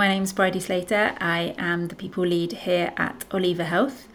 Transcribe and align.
my 0.00 0.08
name's 0.08 0.32
Bridie 0.32 0.60
Slater. 0.60 1.14
I 1.20 1.54
am 1.58 1.88
the 1.88 1.94
people 1.94 2.24
lead 2.24 2.52
here 2.52 2.90
at 2.96 3.26
Oliva 3.34 3.64
Health. 3.64 4.08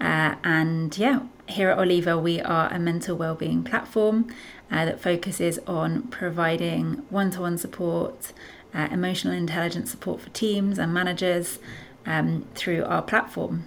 Uh, 0.00 0.36
and 0.42 0.96
yeah, 0.96 1.24
here 1.46 1.68
at 1.68 1.78
Oliva, 1.78 2.16
we 2.16 2.40
are 2.40 2.72
a 2.72 2.78
mental 2.78 3.18
wellbeing 3.18 3.62
platform 3.62 4.34
uh, 4.70 4.86
that 4.86 4.98
focuses 4.98 5.58
on 5.66 6.04
providing 6.04 7.02
one 7.10 7.30
to 7.32 7.42
one 7.42 7.58
support, 7.58 8.32
uh, 8.72 8.88
emotional 8.90 9.34
intelligence 9.34 9.90
support 9.90 10.22
for 10.22 10.30
teams 10.30 10.78
and 10.78 10.94
managers 10.94 11.58
um, 12.06 12.46
through 12.54 12.82
our 12.86 13.02
platform. 13.02 13.64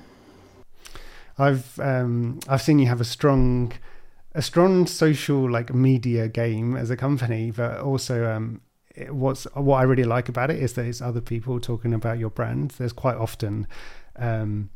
I've 1.37 1.79
um, 1.79 2.39
I've 2.47 2.63
seen 2.63 2.79
you 2.79 2.87
have 2.87 2.99
a 2.99 3.05
strong 3.05 3.73
a 4.33 4.41
strong 4.41 4.87
social 4.87 5.47
like 5.47 5.71
media 5.71 6.29
game 6.29 6.75
as 6.75 6.89
a 6.89 6.97
company, 6.97 7.51
but 7.51 7.79
also 7.79 8.25
um, 8.25 8.61
what's 9.09 9.45
what 9.53 9.77
I 9.77 9.83
really 9.83 10.03
like 10.03 10.29
about 10.29 10.51
it 10.51 10.61
is 10.61 10.73
that 10.73 10.85
it's 10.85 11.01
other 11.01 11.21
people 11.21 11.59
talking 11.59 11.93
about 11.93 12.19
your 12.19 12.29
brand. 12.29 12.71
There's 12.71 12.93
quite 12.93 13.15
often 13.15 13.67
um, 14.15 14.69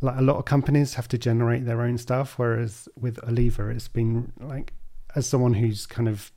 like 0.00 0.16
a 0.16 0.22
lot 0.22 0.36
of 0.36 0.44
companies 0.44 0.94
have 0.94 1.08
to 1.08 1.18
generate 1.18 1.66
their 1.66 1.82
own 1.82 1.98
stuff, 1.98 2.38
whereas 2.38 2.88
with 2.98 3.22
Oliva, 3.24 3.68
it's 3.68 3.88
been 3.88 4.32
like 4.40 4.72
as 5.14 5.26
someone 5.26 5.54
who's 5.54 5.86
kind 5.86 6.08
of 6.08 6.32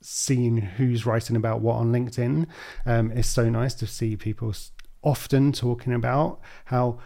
seeing 0.00 0.58
who's 0.58 1.06
writing 1.06 1.36
about 1.36 1.60
what 1.60 1.76
on 1.76 1.92
LinkedIn, 1.92 2.46
um, 2.84 3.10
it's 3.12 3.28
so 3.28 3.48
nice 3.48 3.74
to 3.74 3.86
see 3.86 4.16
people 4.16 4.54
often 5.02 5.52
talking 5.52 5.92
about 5.92 6.40
how 6.66 6.98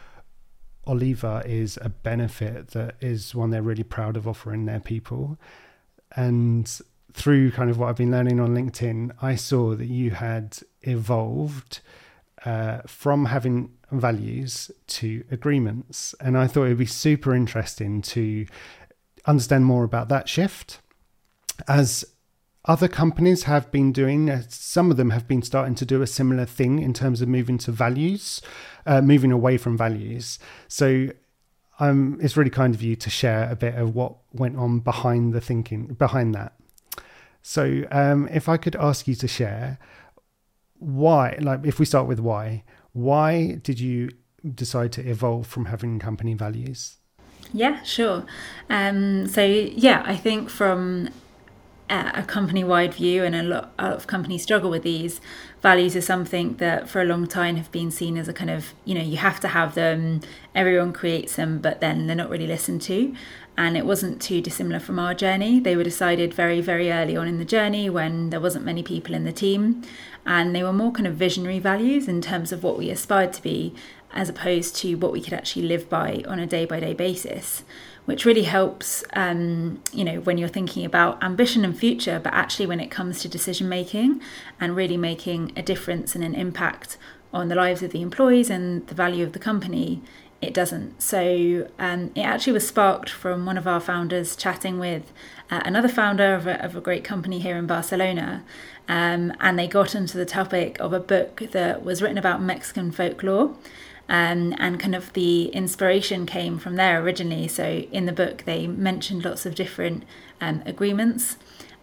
Oliva 0.87 1.43
is 1.47 1.79
a 1.83 1.89
benefit 1.89 2.69
that 2.69 2.97
is 3.01 3.35
one 3.35 3.51
they're 3.51 3.63
really 3.63 3.85
proud 3.85 4.17
of 4.17 4.27
offering 4.27 4.65
their 4.65 4.81
people. 4.81 5.39
And 6.17 6.81
through 7.13 7.53
kind 7.53 7.71
of 7.71 7.79
what 7.79 7.89
I've 7.89 7.97
been 7.97 8.11
learning 8.11 8.41
on 8.41 8.55
LinkedIn, 8.55 9.13
I 9.21 9.35
saw 9.35 9.75
that 9.75 9.87
you 9.87 10.13
had 10.13 10.59
evolved 10.83 11.81
uh, 12.45 12.79
from 12.87 13.27
having 13.27 13.71
values 13.91 14.71
to 14.87 15.25
agreements. 15.31 16.15
And 16.21 16.37
I 16.37 16.47
thought 16.47 16.65
it 16.65 16.69
would 16.69 16.79
be 16.79 16.87
super 16.87 17.35
interesting 17.35 18.03
to 18.03 18.47
understand 19.27 19.67
more 19.67 19.85
about 19.85 20.09
that 20.09 20.29
shift. 20.29 20.81
As 21.69 22.05
other 22.65 22.89
companies 22.89 23.45
have 23.45 23.71
been 23.71 23.93
doing, 23.93 24.31
uh, 24.31 24.43
some 24.49 24.91
of 24.91 24.97
them 24.97 25.11
have 25.11 25.27
been 25.27 25.43
starting 25.43 25.75
to 25.77 25.87
do 25.87 26.03
a 26.03 26.07
similar 26.07 26.45
thing 26.45 26.79
in 26.79 26.93
terms 26.93 27.21
of 27.21 27.29
moving 27.29 27.59
to 27.59 27.73
values, 27.73 28.41
uh, 28.87 29.01
moving 29.01 29.33
away 29.33 29.57
from 29.57 29.77
values. 29.77 30.39
So 30.69 31.09
um, 31.79 32.19
it's 32.23 32.37
really 32.37 32.51
kind 32.51 32.75
of 32.75 32.83
you 32.83 32.97
to 32.97 33.11
share 33.11 33.51
a 33.51 33.57
bit 33.57 33.75
of 33.75 33.95
what 33.95 34.17
went 34.33 34.57
on 34.57 34.81
behind 34.81 35.33
the 35.33 35.41
thinking 35.41 35.87
behind 35.95 36.35
that. 36.35 36.53
So 37.43 37.85
um, 37.91 38.29
if 38.29 38.49
I 38.49 38.57
could 38.57 38.77
ask 38.77 39.09
you 39.09 39.15
to 39.17 39.29
share 39.29 39.79
why, 40.79 41.37
like 41.41 41.65
if 41.65 41.79
we 41.79 41.85
start 41.85 42.07
with 42.07 42.21
why, 42.21 42.65
why 42.93 43.61
did 43.63 43.79
you 43.81 44.11
decide 44.55 44.93
to 44.93 45.09
evolve 45.09 45.47
from 45.47 45.67
having 45.67 45.99
company 45.99 46.35
values? 46.35 46.97
Yeah, 47.53 47.83
sure. 47.83 48.25
Um, 48.69 49.27
so 49.27 49.45
yeah, 49.45 50.03
I 50.07 50.17
think 50.17 50.51
from 50.51 51.11
a 51.91 52.23
company 52.23 52.63
wide 52.63 52.95
view, 52.95 53.25
and 53.25 53.35
a 53.35 53.43
lot 53.43 53.73
of 53.79 54.07
companies 54.07 54.43
struggle 54.43 54.71
with 54.71 54.83
these 54.83 55.21
values, 55.61 55.97
is 55.97 56.07
something 56.07 56.55
that 56.57 56.89
for 56.89 57.03
a 57.03 57.05
long 57.05 57.27
time 57.27 57.57
have 57.57 57.71
been 57.73 57.91
seen 57.91 58.17
as 58.17 58.29
a 58.29 58.33
kind 58.33 58.51
of, 58.51 58.73
you 58.85 58.95
know, 58.95 59.03
you 59.03 59.17
have 59.17 59.41
to 59.41 59.49
have 59.49 59.75
them, 59.75 60.21
everyone 60.55 60.93
creates 60.93 61.37
them, 61.37 61.59
but 61.59 61.81
then 61.81 62.07
they're 62.07 62.17
not 62.17 62.31
really 62.31 62.47
listened 62.47 62.81
to. 62.83 63.15
And 63.57 63.77
it 63.77 63.85
wasn't 63.85 64.23
too 64.23 64.41
dissimilar 64.41 64.79
from 64.79 64.99
our 64.99 65.13
journey. 65.13 65.61
They 65.61 65.77
were 65.77 65.85
decided 65.85 66.33
very, 66.33 66.61
very 66.61 66.91
early 66.91 67.17
on 67.17 67.29
in 67.29 67.39
the 67.39 67.45
journey 67.45 67.91
when 67.91 68.31
there 68.31 68.41
wasn't 68.41 68.65
many 68.65 68.83
people 68.83 69.15
in 69.15 69.25
the 69.25 69.33
team. 69.33 69.83
And 70.25 70.55
they 70.55 70.63
were 70.63 70.73
more 70.73 70.93
kind 70.93 71.07
of 71.07 71.15
visionary 71.15 71.59
values 71.59 72.09
in 72.09 72.23
terms 72.23 72.53
of 72.53 72.63
what 72.63 72.79
we 72.79 72.89
aspired 72.89 73.33
to 73.35 73.43
be, 73.43 73.75
as 74.13 74.29
opposed 74.29 74.77
to 74.77 74.95
what 74.95 75.13
we 75.13 75.21
could 75.21 75.33
actually 75.33 75.67
live 75.67 75.91
by 75.91 76.25
on 76.27 76.39
a 76.39 76.47
day 76.47 76.65
by 76.65 76.81
day 76.81 76.95
basis 76.95 77.65
which 78.05 78.25
really 78.25 78.43
helps, 78.43 79.05
um, 79.13 79.81
you 79.93 80.05
know, 80.05 80.21
when 80.21 80.39
you're 80.39 80.49
thinking 80.49 80.85
about 80.85 81.23
ambition 81.23 81.65
and 81.65 81.79
future, 81.79 82.21
but 82.23 82.33
actually 82.33 82.67
when 82.67 82.81
it 82.81 82.91
comes 82.91 83.21
to 83.21 83.29
decision 83.29 83.69
making 83.69 84.21
and 84.61 84.75
really 84.75 84.97
making 84.97 85.53
a 85.57 85.63
difference 85.63 86.15
and 86.15 86.25
an 86.25 86.35
impact 86.35 86.97
on 87.33 87.49
the 87.49 87.55
lives 87.55 87.83
of 87.83 87.93
the 87.93 88.03
employees 88.03 88.51
and 88.51 88.87
the 88.89 88.95
value 88.95 89.25
of 89.25 89.33
the 89.33 89.39
company, 89.39 90.03
it 90.43 90.55
doesn't. 90.55 91.03
So 91.03 91.69
um, 91.79 92.11
it 92.15 92.23
actually 92.23 92.55
was 92.55 92.67
sparked 92.67 93.11
from 93.11 93.45
one 93.45 93.59
of 93.59 93.67
our 93.67 93.81
founders 93.81 94.35
chatting 94.35 94.79
with 94.79 95.13
uh, 95.51 95.61
another 95.65 95.89
founder 95.89 96.35
of 96.35 96.47
a, 96.47 96.65
of 96.65 96.75
a, 96.75 96.81
great 96.81 97.05
company 97.05 97.41
here 97.41 97.57
in 97.57 97.67
Barcelona. 97.67 98.43
Um, 98.89 99.35
and 99.39 99.59
they 99.59 99.67
got 99.67 99.95
into 99.95 100.17
the 100.17 100.25
topic 100.25 100.81
of 100.81 100.93
a 100.93 101.01
book 101.01 101.43
that 101.53 101.85
was 101.85 102.01
written 102.01 102.19
about 102.19 102.41
Mexican 102.41 102.91
folklore. 102.91 103.55
Um, 104.11 104.57
and 104.59 104.79
kind 104.81 104.97
of 104.97 105.13
the 105.13 105.47
inspiration 105.51 106.27
came 106.27 106.59
from 106.59 106.75
there 106.75 107.01
originally. 107.01 107.47
So 107.47 107.85
in 107.93 108.07
the 108.07 108.13
book, 108.13 108.43
they 108.45 108.67
mentioned 108.67 109.25
lots 109.25 109.47
of 109.47 109.55
different 109.55 110.03
um, 110.41 110.63
agreements 110.67 111.37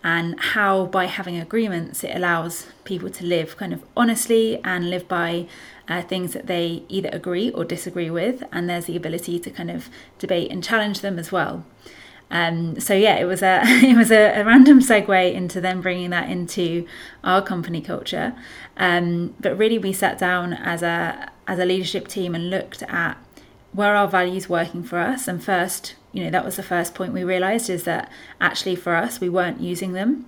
and 0.03 0.39
how 0.39 0.85
by 0.85 1.05
having 1.05 1.37
agreements 1.37 2.03
it 2.03 2.15
allows 2.15 2.67
people 2.83 3.09
to 3.09 3.25
live 3.25 3.57
kind 3.57 3.73
of 3.73 3.83
honestly 3.95 4.59
and 4.63 4.89
live 4.89 5.07
by 5.07 5.47
uh, 5.89 6.01
things 6.01 6.33
that 6.33 6.47
they 6.47 6.83
either 6.87 7.09
agree 7.11 7.51
or 7.51 7.65
disagree 7.65 8.09
with 8.09 8.43
and 8.51 8.69
there's 8.69 8.85
the 8.85 8.95
ability 8.95 9.39
to 9.39 9.49
kind 9.49 9.71
of 9.71 9.89
debate 10.19 10.51
and 10.51 10.63
challenge 10.63 11.01
them 11.01 11.17
as 11.17 11.31
well 11.31 11.65
um, 12.29 12.79
so 12.79 12.93
yeah, 12.93 13.15
it 13.15 13.25
was 13.25 13.41
a 13.41 13.61
it 13.65 13.95
was 13.95 14.11
a, 14.11 14.41
a, 14.41 14.43
random 14.43 14.79
segue 14.79 15.33
into 15.33 15.61
then 15.61 15.81
bringing 15.81 16.09
that 16.09 16.29
into 16.29 16.85
our 17.23 17.41
company 17.41 17.81
culture. 17.81 18.35
Um, 18.75 19.35
but 19.39 19.57
really, 19.57 19.77
we 19.77 19.93
sat 19.93 20.17
down 20.17 20.53
as 20.53 20.83
a 20.83 21.31
as 21.47 21.59
a 21.59 21.65
leadership 21.65 22.07
team 22.07 22.35
and 22.35 22.49
looked 22.49 22.83
at 22.83 23.17
where 23.71 23.95
our 23.95 24.07
values 24.07 24.49
working 24.49 24.83
for 24.83 24.99
us. 24.99 25.27
And 25.27 25.43
first, 25.43 25.95
you 26.11 26.23
know, 26.23 26.29
that 26.29 26.43
was 26.43 26.55
the 26.55 26.63
first 26.63 26.95
point 26.95 27.13
we 27.13 27.23
realised 27.23 27.69
is 27.69 27.83
that 27.83 28.11
actually 28.41 28.75
for 28.75 28.95
us 28.95 29.19
we 29.19 29.29
weren't 29.29 29.61
using 29.61 29.93
them. 29.93 30.25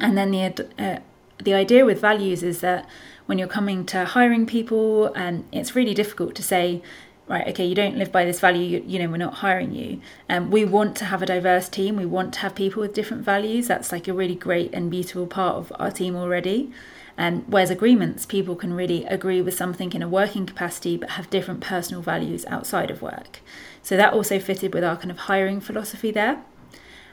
And 0.00 0.18
then 0.18 0.30
the 0.30 0.68
uh, 0.78 0.98
the 1.42 1.54
idea 1.54 1.84
with 1.84 2.00
values 2.00 2.42
is 2.42 2.60
that 2.60 2.86
when 3.26 3.38
you're 3.38 3.48
coming 3.48 3.86
to 3.86 4.04
hiring 4.04 4.44
people, 4.44 5.06
and 5.14 5.40
um, 5.40 5.48
it's 5.52 5.74
really 5.74 5.94
difficult 5.94 6.34
to 6.34 6.42
say 6.42 6.82
right 7.26 7.48
okay 7.48 7.64
you 7.64 7.74
don't 7.74 7.96
live 7.96 8.12
by 8.12 8.24
this 8.24 8.40
value 8.40 8.62
you, 8.62 8.84
you 8.86 8.98
know 8.98 9.08
we're 9.08 9.16
not 9.16 9.34
hiring 9.34 9.74
you. 9.74 10.00
Um, 10.28 10.50
we 10.50 10.64
want 10.64 10.96
to 10.96 11.06
have 11.06 11.22
a 11.22 11.26
diverse 11.26 11.68
team 11.68 11.96
we 11.96 12.06
want 12.06 12.34
to 12.34 12.40
have 12.40 12.54
people 12.54 12.80
with 12.80 12.94
different 12.94 13.24
values 13.24 13.68
that's 13.68 13.92
like 13.92 14.08
a 14.08 14.14
really 14.14 14.34
great 14.34 14.72
and 14.74 14.90
beautiful 14.90 15.26
part 15.26 15.56
of 15.56 15.72
our 15.78 15.90
team 15.90 16.16
already. 16.16 16.72
Um, 17.16 17.44
whereas 17.46 17.70
agreements 17.70 18.26
people 18.26 18.56
can 18.56 18.72
really 18.72 19.04
agree 19.04 19.40
with 19.40 19.54
something 19.54 19.92
in 19.92 20.02
a 20.02 20.08
working 20.08 20.46
capacity 20.46 20.96
but 20.96 21.10
have 21.10 21.30
different 21.30 21.60
personal 21.60 22.02
values 22.02 22.44
outside 22.46 22.90
of 22.90 23.02
work. 23.02 23.40
So 23.82 23.96
that 23.96 24.12
also 24.12 24.40
fitted 24.40 24.74
with 24.74 24.82
our 24.82 24.96
kind 24.96 25.10
of 25.10 25.18
hiring 25.18 25.60
philosophy 25.60 26.10
there 26.10 26.42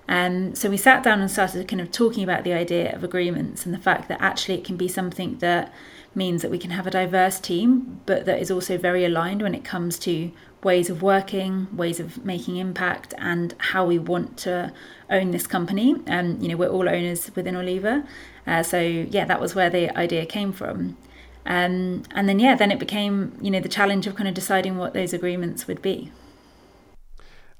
um, 0.08 0.56
so 0.56 0.70
we 0.70 0.78
sat 0.78 1.04
down 1.04 1.22
and 1.22 1.30
started 1.30 1.68
kind 1.68 1.82
of 1.82 1.92
talking 1.92 2.24
about 2.24 2.44
the 2.44 2.54
idea 2.54 2.94
of 2.94 3.04
agreements 3.04 3.66
and 3.66 3.74
the 3.74 3.80
fact 3.80 4.08
that 4.10 4.22
actually 4.22 4.56
it 4.56 4.64
can 4.66 4.76
be 4.76 4.88
something 4.88 5.38
that 5.38 5.74
means 6.14 6.42
that 6.42 6.52
we 6.52 6.58
can 6.58 6.72
have 6.72 6.86
a 6.86 6.92
diverse 6.92 7.40
team, 7.40 8.02
but 8.06 8.26
that 8.26 8.40
is 8.40 8.52
also 8.52 8.78
very 8.78 9.06
aligned 9.06 9.42
when 9.42 9.56
it 9.56 9.64
comes 9.64 9.98
to 10.00 10.32
ways 10.64 10.90
of 10.90 11.02
working, 11.02 11.68
ways 11.76 12.00
of 12.00 12.24
making 12.26 12.58
impact, 12.58 13.14
and 13.18 13.56
how 13.58 13.86
we 13.86 13.98
want 13.98 14.38
to 14.38 14.74
own 15.10 15.32
this 15.32 15.48
company. 15.48 15.96
And 16.06 16.36
um, 16.36 16.42
you 16.42 16.50
know, 16.50 16.58
we're 16.58 16.70
all 16.70 16.90
owners 16.90 17.32
within 17.36 17.56
Oliva, 17.56 18.04
uh, 18.46 18.64
so 18.64 18.80
yeah, 18.80 19.26
that 19.26 19.40
was 19.40 19.56
where 19.56 19.70
the 19.70 19.96
idea 19.98 20.26
came 20.26 20.52
from. 20.52 20.98
Um, 21.46 22.04
and 22.12 22.30
then 22.30 22.40
yeah, 22.40 22.56
then 22.56 22.72
it 22.72 22.80
became 22.80 23.38
you 23.42 23.50
know 23.50 23.60
the 23.60 23.70
challenge 23.70 24.06
of 24.08 24.16
kind 24.16 24.28
of 24.28 24.36
deciding 24.36 24.78
what 24.78 24.94
those 24.94 25.14
agreements 25.14 25.68
would 25.68 25.82
be. 25.82 26.12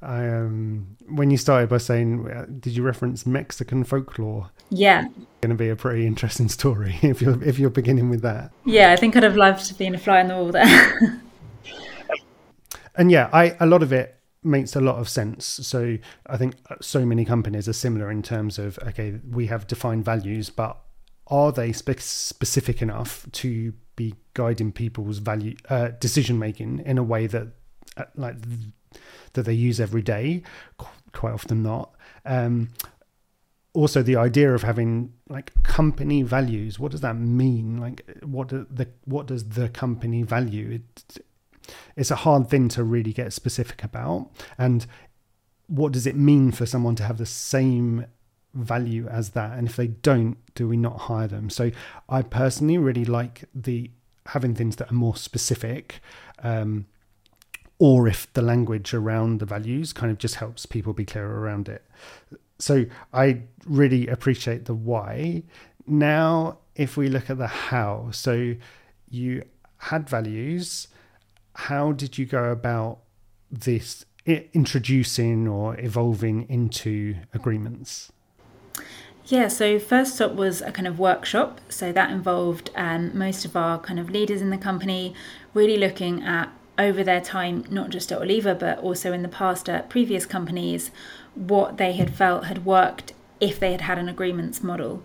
I 0.02 0.28
um 0.28 0.98
when 1.08 1.30
you 1.30 1.38
started 1.38 1.70
by 1.70 1.78
saying, 1.78 2.30
uh, 2.30 2.46
did 2.60 2.76
you 2.76 2.84
reference 2.84 3.26
Mexican 3.26 3.84
folklore? 3.84 4.50
Yeah, 4.70 5.06
going 5.42 5.50
to 5.50 5.56
be 5.56 5.70
a 5.70 5.76
pretty 5.76 6.06
interesting 6.06 6.50
story 6.50 6.98
if 7.02 7.22
you're 7.22 7.42
if 7.44 7.60
you're 7.60 7.70
beginning 7.70 8.10
with 8.10 8.22
that. 8.22 8.52
Yeah, 8.66 8.92
I 8.92 8.96
think 8.96 9.16
I'd 9.16 9.24
have 9.24 9.36
loved 9.36 9.78
being 9.78 9.96
a 9.96 9.98
fly 9.98 10.22
on 10.22 10.28
the 10.28 10.36
wall 10.36 10.52
there. 10.52 11.22
and 12.96 13.12
yeah, 13.12 13.30
I 13.34 13.56
a 13.60 13.66
lot 13.66 13.84
of 13.84 13.92
it 13.92 14.18
makes 14.44 14.76
a 14.76 14.82
lot 14.82 14.96
of 14.96 15.08
sense. 15.08 15.46
So 15.46 15.98
I 16.26 16.38
think 16.38 16.56
uh, 16.70 16.76
so 16.82 17.06
many 17.06 17.26
companies 17.26 17.68
are 17.68 17.74
similar 17.74 18.10
in 18.10 18.24
terms 18.24 18.58
of 18.58 18.80
okay, 18.88 19.20
we 19.30 19.48
have 19.48 19.68
defined 19.68 20.06
values, 20.06 20.50
but 20.50 20.78
are 21.28 21.52
they 21.52 21.72
spe- 21.72 22.00
specific 22.00 22.82
enough 22.82 23.28
to 23.32 23.74
be 23.96 24.16
guiding 24.34 24.72
people's 24.72 25.20
value 25.20 25.56
uh, 25.70 25.90
decision 26.00 26.40
making 26.40 26.80
in 26.86 26.98
a 26.98 27.04
way 27.04 27.28
that 27.28 27.48
uh, 27.98 28.06
like 28.16 28.36
that 29.34 29.44
they 29.44 29.54
use 29.54 29.80
every 29.80 30.02
day? 30.02 30.44
Quite 31.14 31.34
often 31.34 31.64
not. 31.64 31.94
Um, 32.26 32.70
also, 33.74 34.04
the 34.04 34.18
idea 34.18 34.54
of 34.54 34.64
having 34.64 35.14
like 35.30 35.52
company 35.64 36.24
values. 36.24 36.78
What 36.78 36.92
does 36.92 37.02
that 37.02 37.16
mean? 37.16 37.78
Like, 37.78 38.06
what 38.22 38.50
do 38.50 38.68
the 38.70 38.90
what 39.06 39.28
does 39.28 39.50
the 39.50 39.70
company 39.70 40.24
value? 40.24 40.82
It, 40.82 41.24
it's 41.96 42.12
a 42.12 42.18
hard 42.18 42.50
thing 42.50 42.68
to 42.70 42.84
really 42.84 43.14
get 43.14 43.32
specific 43.32 43.84
about. 43.84 44.30
And 44.58 44.86
what 45.68 45.94
does 45.94 46.06
it 46.06 46.18
mean 46.18 46.52
for 46.52 46.66
someone 46.66 46.96
to 46.96 47.04
have 47.04 47.18
the 47.18 47.26
same 47.26 48.08
value 48.54 49.08
as 49.08 49.30
that? 49.30 49.58
And 49.58 49.70
if 49.70 49.78
they 49.78 49.88
don't, 49.88 50.38
do 50.54 50.68
we 50.68 50.76
not 50.76 51.02
hire 51.02 51.28
them? 51.28 51.50
So, 51.50 51.72
I 52.10 52.24
personally 52.24 52.78
really 52.78 53.06
like 53.06 53.46
the 53.56 53.90
having 54.28 54.54
things 54.54 54.76
that 54.78 54.92
are 54.92 54.96
more 54.96 55.16
specific. 55.16 56.02
Um, 56.44 56.88
or 57.82 58.08
if 58.08 58.32
the 58.34 58.44
language 58.44 58.94
around 58.94 59.40
the 59.40 59.46
values 59.46 59.92
kind 59.92 60.12
of 60.12 60.20
just 60.20 60.36
helps 60.36 60.68
people 60.68 60.94
be 60.94 61.04
clearer 61.04 61.42
around 61.42 61.68
it. 61.68 61.84
So 62.60 62.86
I 63.12 63.42
really 63.66 64.08
appreciate 64.08 64.66
the 64.66 64.76
why. 64.76 65.42
Now, 65.88 66.60
if 66.76 66.96
we 66.96 67.10
look 67.10 67.32
at 67.32 67.40
the 67.40 67.48
how, 67.48 68.12
so 68.12 68.54
you 69.10 69.42
had 69.78 70.08
values, 70.08 70.90
how 71.56 71.92
did 71.92 72.20
you 72.20 72.28
go 72.28 72.52
about 72.52 73.00
this 73.50 74.06
introducing 74.28 75.48
or 75.48 75.76
evolving 75.80 76.48
into 76.50 77.16
agreements? 77.34 78.12
Yeah, 79.26 79.48
so 79.48 79.80
first 79.80 80.22
up 80.22 80.36
was 80.36 80.62
a 80.62 80.72
kind 80.72 80.88
of 80.88 81.00
workshop. 81.00 81.60
So 81.70 81.92
that 81.92 82.12
involved 82.12 82.70
um, 82.76 83.18
most 83.18 83.44
of 83.44 83.56
our 83.56 83.80
kind 83.80 84.00
of 84.00 84.12
leaders 84.12 84.40
in 84.40 84.52
the 84.52 84.58
company 84.60 85.16
really 85.56 85.78
looking 85.78 86.22
at 86.22 86.52
over 86.78 87.04
their 87.04 87.22
time, 87.22 87.66
not 87.70 87.90
just 87.90 88.12
at 88.12 88.22
Oliva, 88.22 88.56
but 88.56 88.80
also 88.80 89.14
in 89.14 89.22
the 89.22 89.28
past 89.28 89.70
at 89.70 89.90
previous 89.90 90.26
companies, 90.26 90.92
what 91.36 91.78
they 91.78 91.94
had 91.94 92.14
felt 92.14 92.46
had 92.46 92.66
worked 92.66 93.14
if 93.40 93.60
they 93.60 93.72
had 93.72 93.82
had 93.82 93.98
an 93.98 94.10
agreements 94.10 94.64
model. 94.64 95.04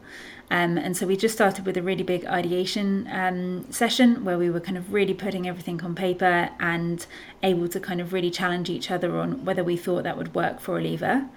Um, 0.50 0.78
and 0.78 0.96
so 0.96 1.06
we 1.06 1.16
just 1.16 1.34
started 1.34 1.66
with 1.66 1.76
a 1.76 1.82
really 1.82 2.04
big 2.04 2.24
ideation 2.26 3.08
um, 3.10 3.70
session 3.72 4.24
where 4.24 4.38
we 4.38 4.48
were 4.48 4.60
kind 4.60 4.78
of 4.78 4.92
really 4.92 5.14
putting 5.14 5.48
everything 5.48 5.82
on 5.82 5.94
paper 5.94 6.50
and 6.60 7.04
able 7.42 7.68
to 7.68 7.80
kind 7.80 8.00
of 8.00 8.12
really 8.12 8.30
challenge 8.30 8.70
each 8.70 8.90
other 8.90 9.18
on 9.18 9.44
whether 9.44 9.64
we 9.64 9.76
thought 9.76 10.04
that 10.04 10.16
would 10.16 10.34
work 10.34 10.60
for 10.60 10.78
Oliva. 10.78 11.28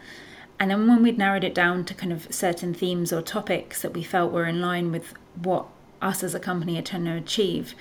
And 0.60 0.70
then 0.70 0.88
when 0.88 1.02
we'd 1.02 1.18
narrowed 1.18 1.44
it 1.44 1.56
down 1.56 1.86
to 1.86 1.94
kind 1.94 2.12
of 2.12 2.32
certain 2.34 2.74
themes 2.74 3.12
or 3.12 3.22
topics 3.22 3.82
that 3.82 3.94
we 3.94 4.04
felt 4.04 4.32
were 4.32 4.46
in 4.46 4.62
line 4.62 4.92
with 4.92 5.14
what 5.42 5.68
us 6.02 6.22
as 6.22 6.36
a 6.36 6.40
company 6.40 6.78
are 6.78 6.84
trying 6.84 7.06
to 7.06 7.12
achieve, 7.16 7.74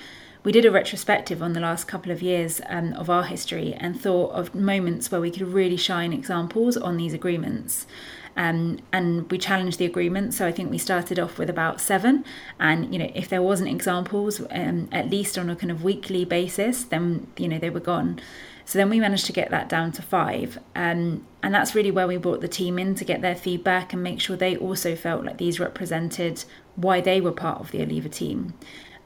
we 0.49 0.53
did 0.53 0.65
a 0.65 0.71
retrospective 0.71 1.43
on 1.43 1.53
the 1.53 1.61
last 1.61 1.85
couple 1.87 2.11
of 2.11 2.23
years 2.23 2.63
um, 2.71 2.95
of 2.95 3.11
our 3.11 3.25
history 3.25 3.75
and 3.75 4.01
thought 4.01 4.31
of 4.31 4.55
moments 4.55 5.11
where 5.11 5.21
we 5.21 5.31
could 5.31 5.43
really 5.43 5.77
shine 5.77 6.11
examples 6.11 6.75
on 6.75 6.97
these 6.97 7.13
agreements. 7.13 7.87
Um, 8.35 8.79
and 8.91 9.31
we 9.31 9.37
challenged 9.37 9.79
the 9.79 9.85
agreement. 9.85 10.33
So 10.33 10.47
I 10.47 10.53
think 10.53 10.71
we 10.71 10.79
started 10.79 11.19
off 11.19 11.37
with 11.37 11.51
about 11.51 11.83
seven, 11.83 12.25
and 12.59 12.91
you 12.95 12.99
know 12.99 13.11
if 13.15 13.29
there 13.29 13.43
wasn't 13.43 13.69
examples, 13.69 14.41
um, 14.51 14.89
at 14.91 15.11
least 15.11 15.37
on 15.37 15.51
a 15.51 15.55
kind 15.57 15.71
of 15.71 15.85
weekly 15.85 16.25
basis, 16.25 16.83
then 16.83 17.27
you 17.37 17.47
know 17.47 17.59
they 17.59 17.69
were 17.69 17.79
gone. 17.79 18.19
So 18.65 18.79
then 18.79 18.89
we 18.89 19.01
managed 19.01 19.27
to 19.27 19.35
get 19.35 19.51
that 19.51 19.69
down 19.69 19.93
to 19.93 20.03
five, 20.03 20.59
um, 20.75 21.27
and 21.43 21.55
that's 21.55 21.75
really 21.75 21.91
where 21.91 22.07
we 22.07 22.17
brought 22.17 22.41
the 22.41 22.49
team 22.49 22.79
in 22.79 22.95
to 22.95 23.05
get 23.05 23.21
their 23.21 23.37
feedback 23.37 23.93
and 23.93 24.03
make 24.03 24.19
sure 24.19 24.35
they 24.35 24.57
also 24.57 24.97
felt 24.97 25.27
like 25.27 25.37
these 25.37 25.61
represented 25.61 26.45
why 26.75 27.03
they 27.03 27.21
were 27.21 27.33
part 27.33 27.61
of 27.61 27.71
the 27.71 27.83
Oliva 27.83 28.09
team. 28.09 28.55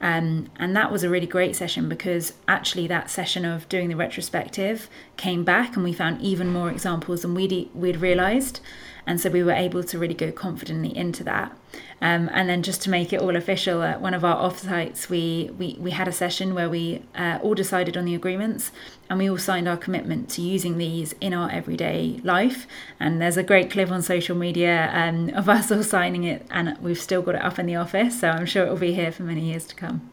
Um, 0.03 0.49
and 0.57 0.75
that 0.75 0.91
was 0.91 1.05
a 1.05 1.09
really 1.09 1.25
great 1.25 1.55
session 1.55 1.87
because 1.87 2.33
actually 2.45 2.87
that 2.87 3.09
session 3.09 3.45
of 3.45 3.69
doing 3.69 3.87
the 3.87 3.95
retrospective 3.95 4.89
came 5.15 5.45
back 5.45 5.75
and 5.75 5.83
we 5.85 5.93
found 5.93 6.21
even 6.21 6.51
more 6.51 6.69
examples 6.69 7.21
than 7.21 7.33
we'd, 7.33 7.69
we'd 7.73 7.95
realised. 7.95 8.59
And 9.05 9.19
so 9.19 9.29
we 9.29 9.43
were 9.43 9.51
able 9.51 9.83
to 9.83 9.99
really 9.99 10.13
go 10.13 10.31
confidently 10.31 10.95
into 10.95 11.23
that. 11.25 11.57
Um, 12.01 12.29
and 12.33 12.49
then 12.49 12.63
just 12.63 12.81
to 12.83 12.89
make 12.89 13.13
it 13.13 13.21
all 13.21 13.35
official, 13.35 13.81
at 13.81 14.01
one 14.01 14.13
of 14.13 14.23
our 14.23 14.37
offsites, 14.37 15.09
we, 15.09 15.51
we, 15.57 15.77
we 15.79 15.91
had 15.91 16.07
a 16.07 16.11
session 16.11 16.53
where 16.53 16.69
we 16.69 17.03
uh, 17.15 17.39
all 17.41 17.53
decided 17.53 17.97
on 17.97 18.05
the 18.05 18.15
agreements 18.15 18.71
and 19.09 19.19
we 19.19 19.29
all 19.29 19.37
signed 19.37 19.67
our 19.67 19.77
commitment 19.77 20.29
to 20.29 20.41
using 20.41 20.77
these 20.77 21.13
in 21.21 21.33
our 21.33 21.49
everyday 21.49 22.19
life. 22.23 22.67
And 22.99 23.21
there's 23.21 23.37
a 23.37 23.43
great 23.43 23.71
clip 23.71 23.91
on 23.91 24.01
social 24.01 24.35
media 24.35 24.89
um, 24.93 25.29
of 25.29 25.49
us 25.49 25.71
all 25.71 25.83
signing 25.83 26.23
it, 26.23 26.45
and 26.49 26.77
we've 26.79 26.99
still 26.99 27.21
got 27.21 27.35
it 27.35 27.41
up 27.41 27.59
in 27.59 27.65
the 27.65 27.75
office. 27.75 28.19
So 28.19 28.29
I'm 28.29 28.45
sure 28.45 28.65
it 28.65 28.69
will 28.69 28.77
be 28.77 28.93
here 28.93 29.11
for 29.11 29.23
many 29.23 29.41
years 29.41 29.65
to 29.65 29.75
come. 29.75 30.09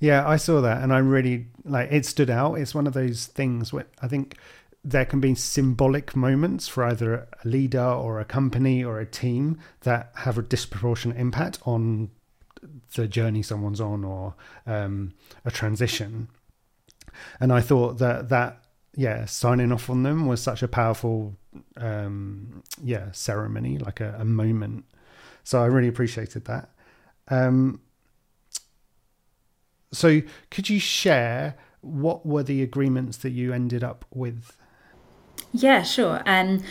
Yeah, 0.00 0.28
I 0.28 0.36
saw 0.36 0.60
that 0.60 0.82
and 0.82 0.92
I 0.92 0.98
really 0.98 1.46
like 1.64 1.90
it 1.90 2.04
stood 2.04 2.28
out. 2.28 2.54
It's 2.56 2.74
one 2.74 2.86
of 2.86 2.92
those 2.92 3.26
things 3.26 3.72
where 3.72 3.86
I 4.02 4.08
think 4.08 4.36
there 4.84 5.06
can 5.06 5.18
be 5.18 5.34
symbolic 5.34 6.14
moments 6.14 6.68
for 6.68 6.84
either 6.84 7.26
a 7.42 7.48
leader 7.48 7.82
or 7.82 8.20
a 8.20 8.24
company 8.24 8.84
or 8.84 9.00
a 9.00 9.06
team 9.06 9.58
that 9.80 10.12
have 10.16 10.36
a 10.36 10.42
disproportionate 10.42 11.16
impact 11.16 11.58
on 11.64 12.10
the 12.94 13.08
journey 13.08 13.42
someone's 13.42 13.80
on 13.80 14.04
or 14.04 14.34
um, 14.66 15.14
a 15.44 15.50
transition. 15.50 16.28
And 17.40 17.52
I 17.52 17.60
thought 17.60 17.98
that 17.98 18.28
that 18.28 18.60
yeah 18.96 19.24
signing 19.24 19.72
off 19.72 19.90
on 19.90 20.02
them 20.02 20.26
was 20.26 20.40
such 20.40 20.62
a 20.62 20.68
powerful 20.68 21.36
um, 21.78 22.62
yeah 22.82 23.10
ceremony, 23.12 23.78
like 23.78 24.00
a, 24.00 24.16
a, 24.18 24.24
moment. 24.24 24.84
So 25.44 25.62
I 25.62 25.66
really 25.66 25.88
appreciated 25.88 26.44
that. 26.44 26.70
Um, 27.28 27.80
so 29.92 30.20
could 30.50 30.68
you 30.68 30.78
share 30.78 31.56
what 31.80 32.26
were 32.26 32.42
the 32.42 32.62
agreements 32.62 33.18
that 33.18 33.30
you 33.30 33.52
ended 33.52 33.82
up 33.82 34.04
with? 34.10 34.56
Yeah, 35.54 35.82
sure. 35.82 36.22
Um, 36.26 36.62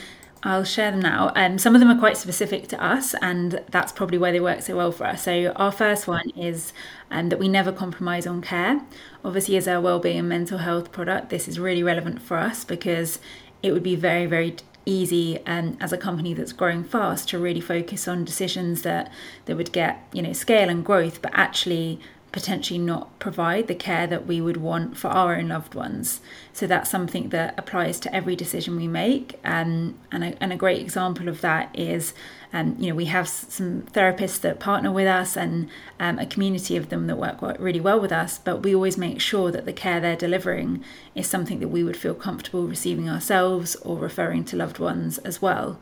I'll 0.46 0.66
share 0.66 0.92
them 0.92 1.00
now. 1.00 1.32
Um, 1.36 1.58
some 1.58 1.74
of 1.74 1.80
them 1.80 1.90
are 1.90 1.98
quite 1.98 2.18
specific 2.18 2.68
to 2.70 2.84
us, 2.84 3.16
and 3.22 3.62
that's 3.72 3.94
probably 3.94 4.18
why 4.18 4.32
they 4.32 4.42
work 4.42 4.62
so 4.62 4.76
well 4.76 4.92
for 4.92 5.06
us. 5.08 5.24
So, 5.24 5.54
our 5.56 5.72
first 5.72 6.06
one 6.06 6.30
is 6.36 6.74
um, 7.10 7.30
that 7.30 7.40
we 7.40 7.48
never 7.48 7.72
compromise 7.72 8.28
on 8.28 8.42
care. 8.42 8.82
Obviously, 9.24 9.56
as 9.56 9.70
our 9.70 9.80
wellbeing 9.80 10.20
and 10.20 10.28
mental 10.28 10.58
health 10.58 10.92
product, 10.92 11.30
this 11.30 11.48
is 11.48 11.60
really 11.60 11.82
relevant 11.82 12.22
for 12.22 12.36
us 12.38 12.66
because 12.66 13.20
it 13.62 13.72
would 13.72 13.84
be 13.84 13.96
very, 13.96 14.26
very 14.26 14.58
easy 14.86 15.40
um, 15.46 15.78
as 15.80 15.94
a 15.94 15.98
company 15.98 16.34
that's 16.34 16.52
growing 16.52 16.84
fast 16.84 17.30
to 17.30 17.40
really 17.40 17.62
focus 17.62 18.06
on 18.06 18.26
decisions 18.26 18.82
that 18.82 19.10
that 19.46 19.56
would 19.56 19.72
get 19.72 20.06
you 20.12 20.22
know 20.22 20.34
scale 20.34 20.68
and 20.68 20.84
growth, 20.84 21.22
but 21.22 21.32
actually 21.34 22.02
potentially 22.34 22.80
not 22.80 23.18
provide 23.20 23.68
the 23.68 23.76
care 23.76 24.08
that 24.08 24.26
we 24.26 24.42
would 24.42 24.58
want 24.58 24.98
for 24.98 25.08
our 25.08 25.36
own 25.36 25.50
loved 25.50 25.76
ones. 25.76 26.20
So 26.52 26.66
that's 26.66 26.90
something 26.90 27.30
that 27.30 27.54
applies 27.60 28.00
to 28.02 28.14
every 28.14 28.36
decision 28.36 28.76
we 28.76 28.88
make. 28.88 29.40
Um, 29.46 30.00
and, 30.12 30.24
a, 30.24 30.44
and 30.44 30.52
a 30.52 30.58
great 30.58 30.82
example 30.82 31.30
of 31.30 31.42
that 31.42 31.70
is, 31.78 32.16
um, 32.52 32.76
you 32.80 32.90
know, 32.90 32.96
we 32.96 33.06
have 33.06 33.28
some 33.30 33.84
therapists 33.84 34.42
that 34.42 34.60
partner 34.60 34.92
with 34.92 35.06
us 35.08 35.38
and 35.38 35.70
um, 36.00 36.18
a 36.18 36.26
community 36.26 36.76
of 36.76 36.90
them 36.90 37.06
that 37.06 37.18
work 37.18 37.38
really 37.60 37.80
well 37.80 38.00
with 38.00 38.12
us, 38.12 38.40
but 38.40 38.64
we 38.64 38.74
always 38.74 38.98
make 38.98 39.22
sure 39.22 39.52
that 39.52 39.66
the 39.66 39.74
care 39.74 40.02
they're 40.02 40.16
delivering 40.16 40.84
is 41.14 41.28
something 41.28 41.60
that 41.60 41.68
we 41.68 41.84
would 41.84 41.98
feel 41.98 42.16
comfortable 42.16 42.66
receiving 42.68 43.08
ourselves 43.08 43.76
or 43.78 43.98
referring 43.98 44.44
to 44.46 44.58
loved 44.58 44.80
ones 44.80 45.20
as 45.20 45.40
well. 45.40 45.80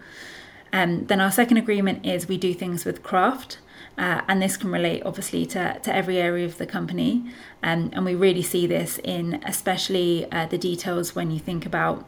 Um, 0.74 1.06
then 1.06 1.21
our 1.21 1.31
second 1.31 1.57
agreement 1.57 2.06
is 2.06 2.27
we 2.27 2.38
do 2.38 2.53
things 2.53 2.83
with 2.83 3.03
craft. 3.03 3.59
Uh, 3.97 4.21
and 4.27 4.41
this 4.41 4.57
can 4.57 4.71
relate 4.71 5.03
obviously 5.05 5.45
to, 5.45 5.79
to 5.83 5.93
every 5.93 6.17
area 6.17 6.45
of 6.45 6.57
the 6.57 6.65
company. 6.65 7.23
Um, 7.61 7.89
and 7.93 8.05
we 8.05 8.15
really 8.15 8.41
see 8.41 8.65
this 8.65 8.99
in 9.03 9.41
especially 9.45 10.31
uh, 10.31 10.45
the 10.45 10.57
details 10.57 11.13
when 11.15 11.29
you 11.31 11.39
think 11.39 11.65
about 11.65 12.07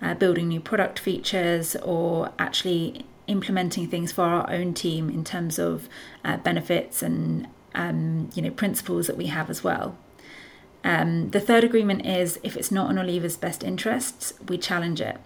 uh, 0.00 0.14
building 0.14 0.48
new 0.48 0.60
product 0.60 0.98
features 0.98 1.76
or 1.76 2.32
actually 2.38 3.04
implementing 3.26 3.88
things 3.88 4.12
for 4.12 4.22
our 4.22 4.50
own 4.50 4.74
team 4.74 5.08
in 5.08 5.24
terms 5.24 5.58
of 5.58 5.88
uh, 6.24 6.36
benefits 6.38 7.02
and 7.02 7.48
um, 7.74 8.30
you 8.34 8.42
know 8.42 8.50
principles 8.50 9.06
that 9.06 9.16
we 9.16 9.26
have 9.26 9.50
as 9.50 9.64
well. 9.64 9.96
Um, 10.84 11.30
the 11.30 11.40
third 11.40 11.64
agreement 11.64 12.04
is 12.04 12.38
if 12.42 12.56
it's 12.56 12.70
not 12.70 12.90
in 12.90 12.98
Oliva's 12.98 13.38
best 13.38 13.64
interests, 13.64 14.34
we 14.46 14.58
challenge 14.58 15.00
it. 15.00 15.16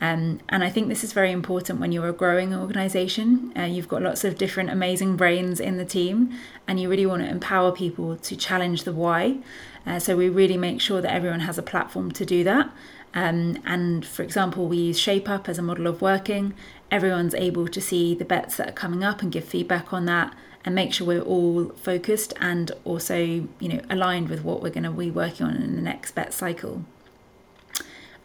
Um, 0.00 0.40
and 0.48 0.64
I 0.64 0.70
think 0.70 0.88
this 0.88 1.04
is 1.04 1.12
very 1.12 1.30
important 1.30 1.80
when 1.80 1.92
you're 1.92 2.08
a 2.08 2.12
growing 2.12 2.54
organization. 2.54 3.52
Uh, 3.56 3.62
you've 3.62 3.88
got 3.88 4.02
lots 4.02 4.24
of 4.24 4.36
different 4.36 4.70
amazing 4.70 5.16
brains 5.16 5.60
in 5.60 5.76
the 5.76 5.84
team, 5.84 6.36
and 6.66 6.80
you 6.80 6.88
really 6.88 7.06
want 7.06 7.22
to 7.22 7.28
empower 7.28 7.72
people 7.72 8.16
to 8.16 8.36
challenge 8.36 8.84
the 8.84 8.92
why. 8.92 9.38
Uh, 9.86 9.98
so 9.98 10.16
we 10.16 10.28
really 10.28 10.56
make 10.56 10.80
sure 10.80 11.00
that 11.00 11.12
everyone 11.12 11.40
has 11.40 11.58
a 11.58 11.62
platform 11.62 12.10
to 12.12 12.24
do 12.24 12.44
that. 12.44 12.70
Um, 13.14 13.58
and 13.64 14.04
for 14.04 14.22
example, 14.22 14.66
we 14.66 14.76
use 14.78 14.98
ShapeUp 14.98 15.48
as 15.48 15.58
a 15.58 15.62
model 15.62 15.86
of 15.86 16.02
working. 16.02 16.54
Everyone's 16.90 17.34
able 17.34 17.68
to 17.68 17.80
see 17.80 18.14
the 18.14 18.24
bets 18.24 18.56
that 18.56 18.68
are 18.68 18.72
coming 18.72 19.04
up 19.04 19.22
and 19.22 19.30
give 19.30 19.44
feedback 19.44 19.92
on 19.92 20.04
that 20.06 20.34
and 20.64 20.74
make 20.74 20.92
sure 20.92 21.06
we're 21.06 21.20
all 21.20 21.68
focused 21.76 22.32
and 22.40 22.72
also, 22.84 23.16
you 23.18 23.68
know, 23.68 23.80
aligned 23.90 24.28
with 24.28 24.42
what 24.42 24.62
we're 24.62 24.70
going 24.70 24.84
to 24.84 24.90
be 24.90 25.10
working 25.10 25.46
on 25.46 25.56
in 25.56 25.76
the 25.76 25.82
next 25.82 26.14
bet 26.14 26.32
cycle. 26.32 26.84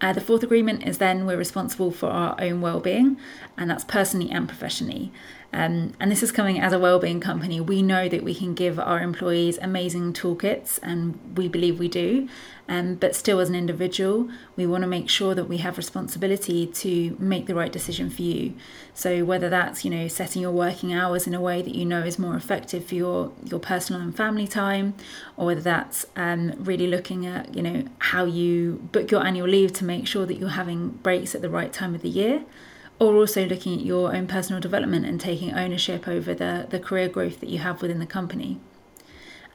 Uh, 0.02 0.14
the 0.14 0.22
fourth 0.22 0.44
agreement 0.44 0.88
is 0.88 0.98
then 0.98 1.26
we're 1.26 1.38
responsible 1.38 1.92
for 1.92 2.08
our 2.08 2.36
own 2.40 2.62
well-being, 2.62 3.18
and 3.58 3.70
that's 3.70 3.84
personally 3.84 4.32
and 4.32 4.48
professionally. 4.48 5.12
Um, 5.52 5.94
and 6.00 6.12
this 6.12 6.22
is 6.22 6.32
coming 6.32 6.60
as 6.60 6.74
a 6.74 6.80
wellbeing 6.80 7.20
company. 7.20 7.60
We 7.60 7.82
know 7.82 8.08
that 8.08 8.24
we 8.24 8.36
can 8.36 8.54
give 8.54 8.80
our 8.80 9.02
employees 9.02 9.58
amazing 9.62 10.14
toolkits, 10.14 10.80
and 10.84 11.18
we 11.36 11.48
believe 11.48 11.80
we 11.80 11.88
do. 11.88 12.30
Um, 12.68 12.96
but 12.96 13.16
still, 13.16 13.40
as 13.40 13.50
an 13.50 13.56
individual, 13.56 14.30
we 14.56 14.68
want 14.68 14.84
to 14.84 14.88
make 14.88 15.10
sure 15.10 15.34
that 15.34 15.46
we 15.46 15.58
have 15.58 15.76
responsibility 15.78 16.68
to 16.68 17.18
make 17.18 17.48
the 17.48 17.56
right 17.56 17.72
decision 17.72 18.12
for 18.12 18.22
you. 18.22 18.54
So 18.94 19.26
whether 19.26 19.50
that's 19.50 19.84
you 19.84 19.90
know 19.90 20.08
setting 20.08 20.44
your 20.44 20.52
working 20.52 20.94
hours 20.94 21.26
in 21.26 21.34
a 21.34 21.42
way 21.42 21.64
that 21.64 21.74
you 21.74 21.86
know 21.86 22.04
is 22.04 22.20
more 22.20 22.36
effective 22.36 22.86
for 22.86 22.94
your 22.94 23.32
your 23.44 23.60
personal 23.60 24.02
and 24.02 24.16
family 24.16 24.48
time, 24.48 24.94
or 25.36 25.48
whether 25.48 25.62
that's 25.62 26.06
um, 26.16 26.54
really 26.60 26.86
looking 26.86 27.26
at 27.26 27.56
you 27.56 27.64
know 27.64 27.86
how 27.98 28.26
you 28.26 28.88
book 28.92 29.10
your 29.10 29.26
annual 29.26 29.48
leave 29.48 29.74
to 29.74 29.84
make 29.84 30.06
sure 30.06 30.28
that 30.28 30.36
you're 30.36 30.50
having 30.50 30.90
breaks 30.90 31.34
at 31.34 31.42
the 31.42 31.50
right 31.50 31.74
time 31.74 31.96
of 31.96 32.04
the 32.04 32.10
year 32.10 32.44
or 33.00 33.16
also 33.16 33.46
looking 33.46 33.80
at 33.80 33.86
your 33.86 34.14
own 34.14 34.28
personal 34.28 34.62
development 34.62 35.06
and 35.06 35.20
taking 35.20 35.54
ownership 35.54 36.08
over 36.08 36.34
the, 36.34 36.68
the 36.70 36.80
career 36.80 37.08
growth 37.08 37.40
that 37.40 37.50
you 37.50 37.60
have 37.60 37.82
within 37.82 38.00
the 38.00 38.06
company. 38.06 38.60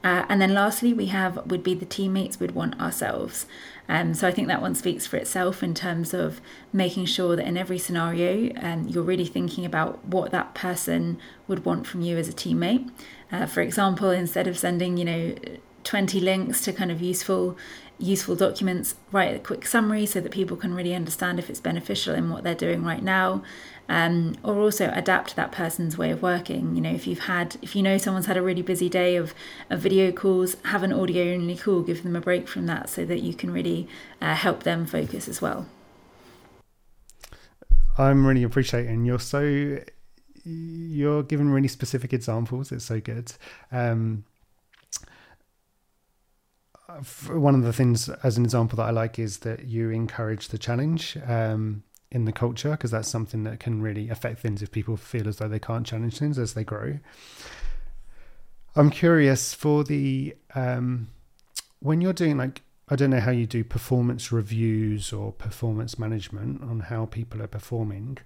Uh, 0.03 0.27
and 0.29 0.41
then 0.41 0.53
lastly, 0.53 0.93
we 0.93 1.07
have 1.07 1.47
would 1.47 1.63
be 1.63 1.73
the 1.73 1.87
teammates 1.87 2.39
we'd 2.39 2.51
want 2.51 2.79
ourselves. 2.79 3.47
Um, 3.89 4.13
so 4.13 4.29
I 4.29 4.33
think 4.33 4.49
that 4.49 4.61
one 4.61 4.75
speaks 4.75 5.07
for 5.07 5.17
itself 5.17 5.63
in 5.63 5.73
terms 5.73 6.13
of 6.13 6.43
making 6.75 7.07
sure 7.07 7.37
that 7.37 7.47
in 7.47 7.57
every 7.57 7.79
scenario, 7.79 8.53
um, 8.61 8.87
you're 8.87 9.03
really 9.03 9.25
thinking 9.25 9.65
about 9.65 10.05
what 10.05 10.31
that 10.31 10.55
person 10.55 11.19
would 11.49 11.65
want 11.65 11.87
from 11.87 12.03
you 12.03 12.19
as 12.19 12.29
a 12.29 12.35
teammate. 12.35 12.91
Uh, 13.33 13.47
for 13.47 13.63
example, 13.63 14.11
instead 14.11 14.47
of 14.47 14.59
sending, 14.59 14.99
you 14.99 15.07
know, 15.07 15.35
20 15.85 16.21
links 16.21 16.61
to 16.63 16.73
kind 16.73 16.91
of 16.91 17.01
useful 17.01 17.57
useful 17.99 18.35
documents, 18.35 18.95
write 19.13 19.35
a 19.35 19.39
quick 19.39 19.67
summary 19.67 20.07
so 20.07 20.21
that 20.21 20.33
people 20.33 20.57
can 20.57 20.75
really 20.75 20.95
understand 20.95 21.39
if 21.39 21.49
it's 21.49 21.61
beneficial 21.61 22.15
in 22.15 22.31
what 22.31 22.43
they're 22.43 22.55
doing 22.55 22.83
right 22.85 23.03
now. 23.03 23.43
Um, 23.87 24.35
or 24.43 24.59
also 24.59 24.91
adapt 24.95 25.37
that 25.37 25.53
person's 25.53 25.99
way 25.99 26.11
of 26.11 26.23
working. 26.23 26.75
You 26.75 26.81
know, 26.81 26.91
if 26.91 27.07
you've 27.07 27.21
had, 27.21 27.57
if 27.61 27.77
you 27.77 27.83
know 27.83 27.99
someone's 27.99 28.27
had 28.27 28.39
a 28.39 28.43
really 28.43 28.63
busy 28.63 28.89
day 28.89 29.17
of, 29.17 29.35
of 29.69 29.81
video 29.81 30.11
calls, 30.11 30.57
have 30.65 30.83
an 30.83 30.93
audio 30.93 31.35
only 31.35 31.57
call, 31.57 31.83
give 31.83 32.03
them 32.03 32.17
a 32.17 32.21
break 32.21 32.49
from 32.49 32.67
that 32.67 32.89
so 32.89 33.05
that 33.05 33.21
you 33.21 33.35
can 33.35 33.53
really 33.53 33.87
uh, 34.23 34.35
help 34.35 34.63
them 34.63 34.87
focus 34.87 35.29
as 35.29 35.43
well. 35.43 35.67
I'm 37.99 38.27
really 38.27 38.43
appreciating 38.43 39.05
you're 39.05 39.21
so 39.21 39.79
you're 40.45 41.23
giving 41.23 41.51
really 41.51 41.69
specific 41.69 42.13
examples. 42.13 42.73
It's 42.73 42.85
so 42.85 43.01
good. 43.01 43.33
Um, 43.71 44.25
one 47.29 47.55
of 47.55 47.63
the 47.63 47.73
things, 47.73 48.09
as 48.09 48.37
an 48.37 48.45
example, 48.45 48.77
that 48.77 48.85
I 48.85 48.91
like 48.91 49.19
is 49.19 49.39
that 49.39 49.67
you 49.67 49.91
encourage 49.91 50.49
the 50.49 50.59
challenge 50.59 51.17
um, 51.27 51.83
in 52.11 52.25
the 52.25 52.33
culture 52.33 52.73
because 52.73 52.91
that's 52.91 53.09
something 53.09 53.45
that 53.45 53.61
can 53.61 53.83
really 53.83 54.09
affect 54.09 54.41
things 54.41 54.63
if 54.63 54.71
people 54.71 54.97
feel 54.97 55.29
as 55.29 55.37
though 55.37 55.49
they 55.49 55.59
can't 55.59 55.87
challenge 55.87 56.19
things 56.19 56.39
as 56.39 56.55
they 56.55 56.65
grow. 56.65 56.99
I'm 58.77 58.91
curious 58.91 59.55
for 59.55 59.85
the 59.85 60.37
um, 60.55 61.09
when 61.81 62.01
you're 62.01 62.13
doing 62.13 62.37
like 62.37 62.63
I 62.89 62.97
don't 62.97 63.11
know 63.11 63.21
how 63.21 63.31
you 63.31 63.47
do 63.47 63.65
performance 63.65 64.31
reviews 64.31 65.13
or 65.13 65.33
performance 65.33 65.99
management 65.99 66.63
on 66.63 66.81
how 66.81 67.07
people 67.07 67.43
are 67.43 67.47
performing. 67.47 68.19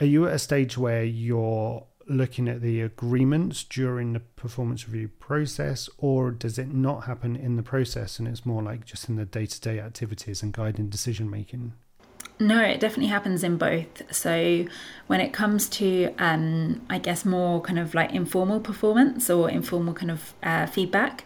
Are 0.00 0.06
you 0.06 0.26
at 0.26 0.34
a 0.34 0.38
stage 0.38 0.76
where 0.76 1.04
you're 1.04 1.86
looking 2.08 2.48
at 2.48 2.60
the 2.60 2.80
agreements 2.80 3.64
during 3.64 4.12
the 4.12 4.20
performance 4.20 4.88
review 4.88 5.08
process, 5.08 5.88
or 5.98 6.30
does 6.30 6.58
it 6.58 6.72
not 6.72 7.04
happen 7.04 7.36
in 7.36 7.56
the 7.56 7.62
process 7.62 8.18
and 8.18 8.28
it's 8.28 8.46
more 8.46 8.62
like 8.62 8.84
just 8.84 9.08
in 9.08 9.16
the 9.16 9.24
day 9.24 9.46
to 9.46 9.60
day 9.60 9.80
activities 9.80 10.42
and 10.42 10.52
guiding 10.52 10.88
decision 10.88 11.28
making? 11.28 11.72
No, 12.38 12.60
it 12.60 12.80
definitely 12.80 13.06
happens 13.06 13.42
in 13.42 13.56
both. 13.56 14.02
So, 14.14 14.66
when 15.06 15.20
it 15.20 15.32
comes 15.32 15.68
to, 15.70 16.14
um, 16.18 16.82
I 16.90 16.98
guess, 16.98 17.24
more 17.24 17.62
kind 17.62 17.78
of 17.78 17.94
like 17.94 18.12
informal 18.12 18.60
performance 18.60 19.30
or 19.30 19.48
informal 19.48 19.94
kind 19.94 20.10
of 20.10 20.34
uh, 20.42 20.66
feedback, 20.66 21.24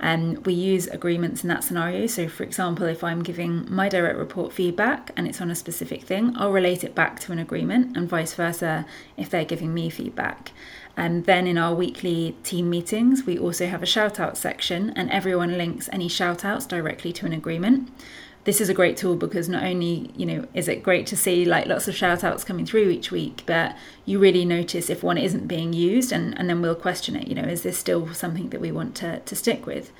um, 0.00 0.42
we 0.44 0.54
use 0.54 0.86
agreements 0.86 1.42
in 1.42 1.48
that 1.48 1.62
scenario. 1.62 2.06
So, 2.06 2.28
for 2.28 2.42
example, 2.42 2.86
if 2.86 3.04
I'm 3.04 3.22
giving 3.22 3.66
my 3.72 3.88
direct 3.88 4.18
report 4.18 4.52
feedback 4.52 5.12
and 5.16 5.28
it's 5.28 5.40
on 5.40 5.50
a 5.50 5.54
specific 5.54 6.02
thing, 6.02 6.34
I'll 6.36 6.52
relate 6.52 6.84
it 6.84 6.94
back 6.94 7.20
to 7.20 7.32
an 7.32 7.38
agreement, 7.38 7.96
and 7.96 8.08
vice 8.08 8.34
versa 8.34 8.86
if 9.16 9.28
they're 9.30 9.44
giving 9.44 9.74
me 9.74 9.90
feedback. 9.90 10.52
And 10.96 11.24
then 11.26 11.46
in 11.46 11.56
our 11.56 11.74
weekly 11.74 12.36
team 12.42 12.68
meetings, 12.68 13.24
we 13.24 13.38
also 13.38 13.66
have 13.66 13.82
a 13.82 13.86
shout 13.86 14.18
out 14.18 14.36
section, 14.36 14.90
and 14.96 15.10
everyone 15.10 15.58
links 15.58 15.88
any 15.92 16.08
shout 16.08 16.44
outs 16.44 16.66
directly 16.66 17.12
to 17.14 17.26
an 17.26 17.32
agreement 17.32 17.90
this 18.44 18.60
is 18.60 18.68
a 18.68 18.74
great 18.74 18.96
tool 18.96 19.16
because 19.16 19.48
not 19.48 19.62
only 19.62 20.10
you 20.16 20.24
know 20.24 20.46
is 20.54 20.68
it 20.68 20.82
great 20.82 21.06
to 21.06 21.16
see 21.16 21.44
like 21.44 21.66
lots 21.66 21.88
of 21.88 21.94
shout 21.94 22.24
outs 22.24 22.44
coming 22.44 22.64
through 22.64 22.88
each 22.88 23.10
week 23.10 23.42
but 23.46 23.76
you 24.06 24.18
really 24.18 24.44
notice 24.44 24.88
if 24.88 25.02
one 25.02 25.18
isn't 25.18 25.46
being 25.46 25.72
used 25.72 26.10
and, 26.12 26.38
and 26.38 26.48
then 26.48 26.62
we'll 26.62 26.74
question 26.74 27.16
it 27.16 27.28
you 27.28 27.34
know 27.34 27.42
is 27.42 27.62
this 27.62 27.78
still 27.78 28.12
something 28.14 28.48
that 28.50 28.60
we 28.60 28.72
want 28.72 28.94
to, 28.94 29.20
to 29.20 29.36
stick 29.36 29.66
with? 29.66 29.92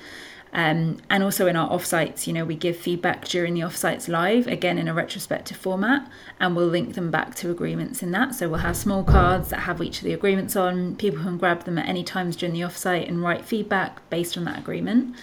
Um, 0.53 0.97
and 1.09 1.23
also 1.23 1.47
in 1.47 1.55
our 1.55 1.69
offsites 1.69 2.27
you 2.27 2.33
know 2.33 2.43
we 2.43 2.55
give 2.55 2.75
feedback 2.75 3.23
during 3.25 3.53
the 3.53 3.61
offsites 3.61 4.09
live 4.09 4.47
again 4.47 4.77
in 4.77 4.89
a 4.89 4.93
retrospective 4.93 5.55
format 5.55 6.11
and 6.41 6.57
we'll 6.57 6.67
link 6.67 6.95
them 6.95 7.09
back 7.09 7.35
to 7.35 7.51
agreements 7.51 8.03
in 8.03 8.11
that. 8.11 8.35
So 8.35 8.49
we'll 8.49 8.59
have 8.59 8.75
small 8.75 9.05
cards 9.05 9.49
that 9.51 9.61
have 9.61 9.81
each 9.81 9.99
of 9.99 10.03
the 10.03 10.11
agreements 10.11 10.57
on 10.57 10.97
people 10.97 11.23
can 11.23 11.37
grab 11.37 11.63
them 11.63 11.77
at 11.77 11.87
any 11.87 12.03
times 12.03 12.35
during 12.35 12.53
the 12.53 12.61
offsite 12.61 13.07
and 13.07 13.23
write 13.23 13.45
feedback 13.45 14.09
based 14.09 14.37
on 14.37 14.43
that 14.43 14.59
agreement 14.59 15.15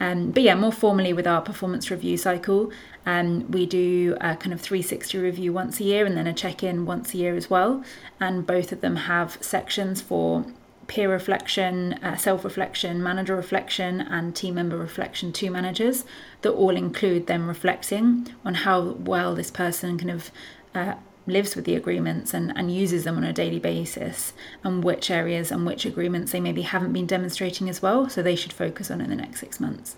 um, 0.00 0.30
but 0.32 0.42
yeah, 0.42 0.54
more 0.54 0.72
formally 0.72 1.12
with 1.12 1.26
our 1.26 1.40
performance 1.40 1.90
review 1.90 2.16
cycle, 2.16 2.70
um, 3.06 3.50
we 3.50 3.66
do 3.66 4.16
a 4.20 4.36
kind 4.36 4.52
of 4.52 4.60
360 4.60 5.18
review 5.18 5.52
once 5.52 5.80
a 5.80 5.84
year 5.84 6.06
and 6.06 6.16
then 6.16 6.26
a 6.26 6.32
check 6.32 6.62
in 6.62 6.86
once 6.86 7.14
a 7.14 7.18
year 7.18 7.36
as 7.36 7.48
well. 7.48 7.84
And 8.18 8.46
both 8.46 8.72
of 8.72 8.80
them 8.80 8.96
have 8.96 9.38
sections 9.40 10.00
for 10.00 10.44
peer 10.86 11.10
reflection, 11.10 11.94
uh, 12.02 12.16
self 12.16 12.44
reflection, 12.44 13.02
manager 13.02 13.36
reflection, 13.36 14.00
and 14.00 14.34
team 14.34 14.54
member 14.54 14.76
reflection 14.76 15.32
to 15.32 15.50
managers 15.50 16.04
that 16.42 16.50
all 16.50 16.76
include 16.76 17.26
them 17.26 17.48
reflecting 17.48 18.28
on 18.44 18.54
how 18.54 18.80
well 18.80 19.34
this 19.34 19.50
person 19.50 19.98
kind 19.98 20.10
of 20.10 20.30
uh, 20.74 20.94
lives 21.26 21.56
with 21.56 21.64
the 21.64 21.74
agreements 21.74 22.34
and, 22.34 22.52
and 22.56 22.74
uses 22.74 23.04
them 23.04 23.16
on 23.16 23.24
a 23.24 23.32
daily 23.32 23.58
basis 23.58 24.32
and 24.62 24.84
which 24.84 25.10
areas 25.10 25.50
and 25.50 25.66
which 25.66 25.86
agreements 25.86 26.32
they 26.32 26.40
maybe 26.40 26.62
haven't 26.62 26.92
been 26.92 27.06
demonstrating 27.06 27.68
as 27.68 27.80
well 27.80 28.08
so 28.08 28.22
they 28.22 28.36
should 28.36 28.52
focus 28.52 28.90
on 28.90 29.00
in 29.00 29.10
the 29.10 29.16
next 29.16 29.40
six 29.40 29.58
months. 29.58 29.96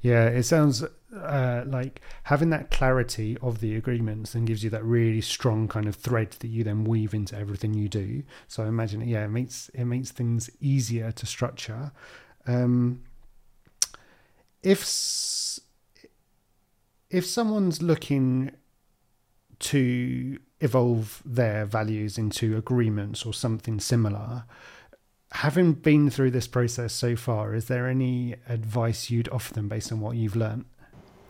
Yeah 0.00 0.26
it 0.26 0.42
sounds 0.44 0.84
uh, 1.16 1.64
like 1.66 2.00
having 2.24 2.50
that 2.50 2.70
clarity 2.70 3.38
of 3.40 3.60
the 3.60 3.76
agreements 3.76 4.34
and 4.34 4.46
gives 4.46 4.62
you 4.62 4.70
that 4.70 4.84
really 4.84 5.20
strong 5.20 5.68
kind 5.68 5.86
of 5.86 5.94
thread 5.94 6.32
that 6.40 6.48
you 6.48 6.64
then 6.64 6.84
weave 6.84 7.14
into 7.14 7.36
everything 7.36 7.74
you 7.74 7.88
do. 7.88 8.22
So 8.48 8.64
i 8.64 8.68
imagine 8.68 9.00
yeah 9.06 9.24
it 9.24 9.30
makes 9.30 9.70
it 9.74 9.84
makes 9.84 10.10
things 10.10 10.50
easier 10.60 11.12
to 11.12 11.26
structure. 11.26 11.92
Um, 12.46 13.02
if 14.62 15.60
if 17.10 17.24
someone's 17.24 17.82
looking 17.82 18.50
to 19.58 20.38
evolve 20.60 21.22
their 21.24 21.66
values 21.66 22.18
into 22.18 22.56
agreements 22.56 23.24
or 23.26 23.34
something 23.34 23.80
similar. 23.80 24.44
Having 25.32 25.74
been 25.74 26.08
through 26.08 26.30
this 26.30 26.46
process 26.46 26.92
so 26.92 27.16
far, 27.16 27.54
is 27.54 27.66
there 27.66 27.88
any 27.88 28.36
advice 28.48 29.10
you'd 29.10 29.28
offer 29.28 29.52
them 29.52 29.68
based 29.68 29.92
on 29.92 30.00
what 30.00 30.16
you've 30.16 30.36
learned? 30.36 30.64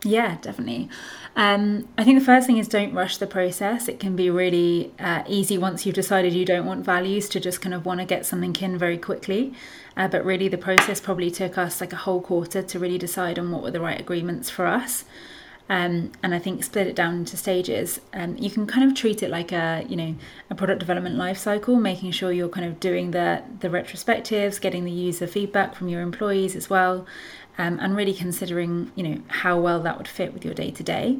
Yeah, 0.03 0.37
definitely. 0.41 0.89
Um, 1.35 1.87
I 1.97 2.03
think 2.03 2.19
the 2.19 2.25
first 2.25 2.45
thing 2.45 2.59
is 2.59 2.67
don't 2.67 2.93
rush 2.93 3.17
the 3.17 3.25
process. 3.25 3.87
It 3.87 3.99
can 3.99 4.15
be 4.15 4.29
really 4.29 4.93
uh, 4.99 5.23
easy 5.27 5.57
once 5.57 5.85
you've 5.85 5.95
decided 5.95 6.33
you 6.33 6.45
don't 6.45 6.67
want 6.67 6.85
values 6.85 7.27
to 7.29 7.39
just 7.39 7.61
kind 7.61 7.73
of 7.73 7.85
want 7.85 7.99
to 7.99 8.05
get 8.05 8.25
something 8.25 8.55
in 8.61 8.77
very 8.77 8.97
quickly. 8.97 9.53
Uh, 9.97 10.07
but 10.07 10.23
really, 10.23 10.47
the 10.47 10.57
process 10.57 11.01
probably 11.01 11.31
took 11.31 11.57
us 11.57 11.81
like 11.81 11.93
a 11.93 11.97
whole 11.97 12.21
quarter 12.21 12.61
to 12.61 12.79
really 12.79 12.99
decide 12.99 13.39
on 13.39 13.51
what 13.51 13.63
were 13.63 13.71
the 13.71 13.81
right 13.81 13.99
agreements 13.99 14.51
for 14.51 14.67
us 14.67 15.03
um, 15.69 16.11
and 16.23 16.33
I 16.33 16.39
think 16.39 16.63
split 16.63 16.87
it 16.87 16.95
down 16.95 17.15
into 17.15 17.35
stages. 17.35 17.99
Um, 18.13 18.37
you 18.37 18.49
can 18.49 18.67
kind 18.67 18.89
of 18.89 18.95
treat 18.95 19.21
it 19.21 19.29
like 19.29 19.51
a 19.51 19.85
you 19.89 19.95
know 19.95 20.15
a 20.49 20.55
product 20.55 20.79
development 20.79 21.15
life 21.15 21.37
cycle, 21.37 21.75
making 21.75 22.11
sure 22.11 22.31
you're 22.31 22.49
kind 22.49 22.65
of 22.65 22.79
doing 22.79 23.11
the 23.11 23.43
the 23.59 23.69
retrospectives, 23.69 24.61
getting 24.61 24.85
the 24.85 24.91
user 24.91 25.27
feedback 25.27 25.75
from 25.75 25.89
your 25.89 26.01
employees 26.01 26.55
as 26.55 26.69
well, 26.69 27.05
um, 27.57 27.79
and 27.81 27.95
really 27.95 28.13
considering 28.13 28.91
you 28.95 29.03
know 29.03 29.21
how 29.27 29.59
well 29.59 29.81
that 29.81 29.97
would 29.97 30.07
fit 30.07 30.33
with 30.33 30.45
your 30.45 30.53
day 30.53 30.71
to 30.71 30.83
day. 30.83 31.19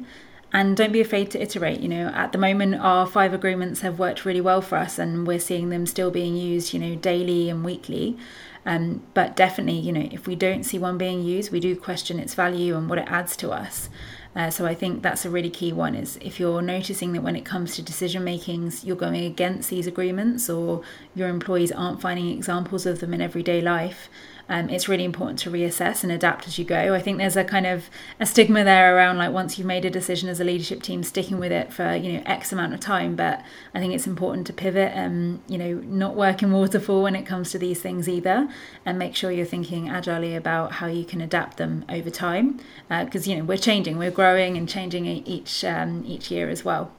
And 0.53 0.77
don't 0.77 0.93
be 0.93 1.01
afraid 1.01 1.29
to 1.31 1.41
iterate. 1.41 1.81
You 1.81 1.89
know, 1.89 2.07
at 2.07 2.31
the 2.31 2.37
moment, 2.37 2.75
our 2.75 3.05
five 3.05 3.33
agreements 3.33 3.81
have 3.81 3.99
worked 3.99 4.23
really 4.23 4.39
well 4.39 4.61
for 4.61 4.77
us, 4.77 4.97
and 4.97 5.27
we're 5.27 5.41
seeing 5.41 5.69
them 5.69 5.85
still 5.85 6.09
being 6.09 6.37
used, 6.37 6.73
you 6.73 6.79
know, 6.79 6.95
daily 6.95 7.49
and 7.49 7.65
weekly. 7.65 8.17
Um, 8.65 9.01
but 9.13 9.35
definitely, 9.35 9.79
you 9.79 9.93
know, 9.93 10.09
if 10.11 10.27
we 10.27 10.35
don't 10.35 10.63
see 10.63 10.77
one 10.77 10.97
being 10.97 11.21
used, 11.21 11.51
we 11.51 11.59
do 11.61 11.75
question 11.75 12.19
its 12.19 12.33
value 12.33 12.75
and 12.75 12.89
what 12.89 12.99
it 12.99 13.07
adds 13.07 13.35
to 13.37 13.51
us. 13.51 13.89
Uh, 14.37 14.51
so 14.51 14.67
I 14.67 14.75
think 14.75 15.01
that's 15.01 15.25
a 15.25 15.31
really 15.31 15.49
key 15.49 15.73
one 15.73 15.95
is 15.95 16.17
if 16.21 16.39
you're 16.39 16.61
noticing 16.61 17.11
that 17.13 17.23
when 17.23 17.35
it 17.35 17.43
comes 17.43 17.75
to 17.75 17.81
decision 17.81 18.23
makings, 18.23 18.83
you're 18.83 18.95
going 18.95 19.25
against 19.25 19.71
these 19.71 19.87
agreements 19.87 20.47
or 20.47 20.83
your 21.15 21.27
employees 21.27 21.71
aren't 21.71 22.01
finding 22.01 22.29
examples 22.29 22.85
of 22.85 22.99
them 22.99 23.15
in 23.15 23.21
everyday 23.21 23.61
life, 23.61 24.09
um, 24.49 24.69
it's 24.69 24.87
really 24.87 25.03
important 25.03 25.39
to 25.39 25.51
reassess 25.51 26.03
and 26.03 26.11
adapt 26.11 26.47
as 26.47 26.57
you 26.57 26.63
go. 26.63 26.93
I 26.93 27.01
think 27.01 27.17
there's 27.17 27.35
a 27.35 27.43
kind 27.43 27.65
of 27.65 27.89
a 28.19 28.25
stigma 28.25 28.63
there 28.63 28.95
around 28.95 29.17
like 29.17 29.31
once 29.31 29.57
you've 29.57 29.67
made 29.67 29.83
a 29.83 29.89
decision 29.89 30.29
as 30.29 30.39
a 30.39 30.43
leadership 30.43 30.81
team, 30.81 31.03
sticking 31.03 31.37
with 31.37 31.51
it 31.51 31.73
for 31.73 31.95
you 31.95 32.13
know 32.13 32.23
X 32.25 32.51
amount 32.53 32.73
of 32.73 32.79
time. 32.79 33.15
But 33.15 33.43
I 33.73 33.79
think 33.79 33.93
it's 33.93 34.07
important 34.07 34.47
to 34.47 34.53
pivot 34.53 34.93
and 34.93 35.41
you 35.47 35.57
know 35.57 35.73
not 35.73 36.15
work 36.15 36.41
in 36.41 36.51
waterfall 36.51 37.03
when 37.03 37.15
it 37.15 37.25
comes 37.25 37.51
to 37.51 37.59
these 37.59 37.81
things 37.81 38.07
either, 38.07 38.47
and 38.85 38.97
make 38.97 39.15
sure 39.15 39.31
you're 39.31 39.45
thinking 39.45 39.89
agilely 39.89 40.35
about 40.35 40.73
how 40.73 40.87
you 40.87 41.03
can 41.03 41.19
adapt 41.19 41.57
them 41.57 41.83
over 41.89 42.09
time 42.09 42.59
because 42.89 43.27
uh, 43.27 43.31
you 43.31 43.37
know 43.37 43.43
we're 43.43 43.57
changing, 43.57 43.97
we're 43.97 44.11
growing 44.11 44.57
and 44.57 44.69
changing 44.69 45.05
each 45.05 45.63
um, 45.65 46.03
each 46.05 46.31
year 46.31 46.49
as 46.49 46.63
well. 46.63 46.91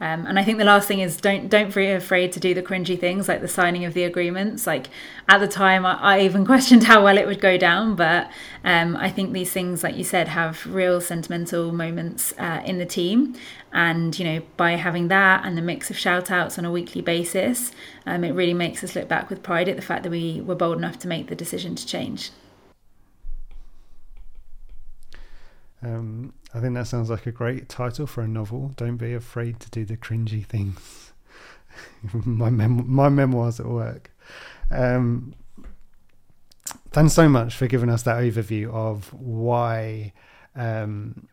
Um, 0.00 0.26
and 0.26 0.36
I 0.36 0.42
think 0.42 0.58
the 0.58 0.64
last 0.64 0.88
thing 0.88 0.98
is 0.98 1.16
don't 1.16 1.48
don't 1.48 1.72
be 1.72 1.86
afraid 1.86 2.32
to 2.32 2.40
do 2.40 2.54
the 2.54 2.62
cringy 2.62 2.98
things 2.98 3.28
like 3.28 3.40
the 3.40 3.46
signing 3.46 3.84
of 3.84 3.94
the 3.94 4.02
agreements. 4.02 4.66
Like 4.66 4.88
at 5.28 5.38
the 5.38 5.46
time, 5.46 5.86
I, 5.86 5.94
I 6.00 6.20
even 6.22 6.44
questioned 6.52 6.84
how 6.84 7.04
well 7.04 7.16
it 7.18 7.26
would 7.26 7.40
go 7.40 7.56
down, 7.56 7.94
but 7.94 8.28
um, 8.64 8.96
I 8.96 9.10
think 9.10 9.32
these 9.32 9.52
things, 9.52 9.84
like 9.84 9.96
you 9.96 10.02
said, 10.04 10.28
have 10.28 10.66
real 10.66 11.00
sentimental 11.00 11.70
moments 11.72 12.34
uh, 12.36 12.62
in 12.64 12.78
the 12.78 12.86
team. 12.86 13.36
And 13.72 14.18
you 14.18 14.24
know, 14.24 14.42
by 14.56 14.72
having 14.72 15.08
that 15.08 15.44
and 15.44 15.56
the 15.56 15.62
mix 15.62 15.88
of 15.88 15.96
shout 15.96 16.30
outs 16.30 16.58
on 16.58 16.64
a 16.64 16.70
weekly 16.70 17.00
basis, 17.00 17.70
um, 18.04 18.24
it 18.24 18.32
really 18.32 18.54
makes 18.54 18.82
us 18.82 18.96
look 18.96 19.08
back 19.08 19.30
with 19.30 19.42
pride 19.42 19.68
at 19.68 19.76
the 19.76 19.82
fact 19.82 20.02
that 20.02 20.10
we 20.10 20.40
were 20.40 20.56
bold 20.56 20.78
enough 20.78 20.98
to 21.00 21.08
make 21.08 21.28
the 21.28 21.36
decision 21.36 21.74
to 21.76 21.86
change. 21.86 22.30
Um, 25.82 26.32
I 26.54 26.60
think 26.60 26.74
that 26.74 26.86
sounds 26.86 27.08
like 27.08 27.26
a 27.26 27.32
great 27.32 27.68
title 27.68 28.06
for 28.06 28.20
a 28.22 28.28
novel. 28.28 28.72
Don't 28.76 28.96
be 28.96 29.14
afraid 29.14 29.58
to 29.60 29.70
do 29.70 29.84
the 29.84 29.96
cringy 29.96 30.44
things. 30.44 31.12
my 32.12 32.50
mem- 32.50 32.90
my 32.90 33.08
memoirs 33.08 33.58
at 33.58 33.66
work. 33.66 34.10
Um, 34.70 35.34
thanks 36.90 37.14
so 37.14 37.28
much 37.28 37.56
for 37.56 37.66
giving 37.66 37.88
us 37.88 38.02
that 38.02 38.16
overview 38.16 38.72
of 38.72 39.12
why 39.14 40.12
um, 40.54 41.28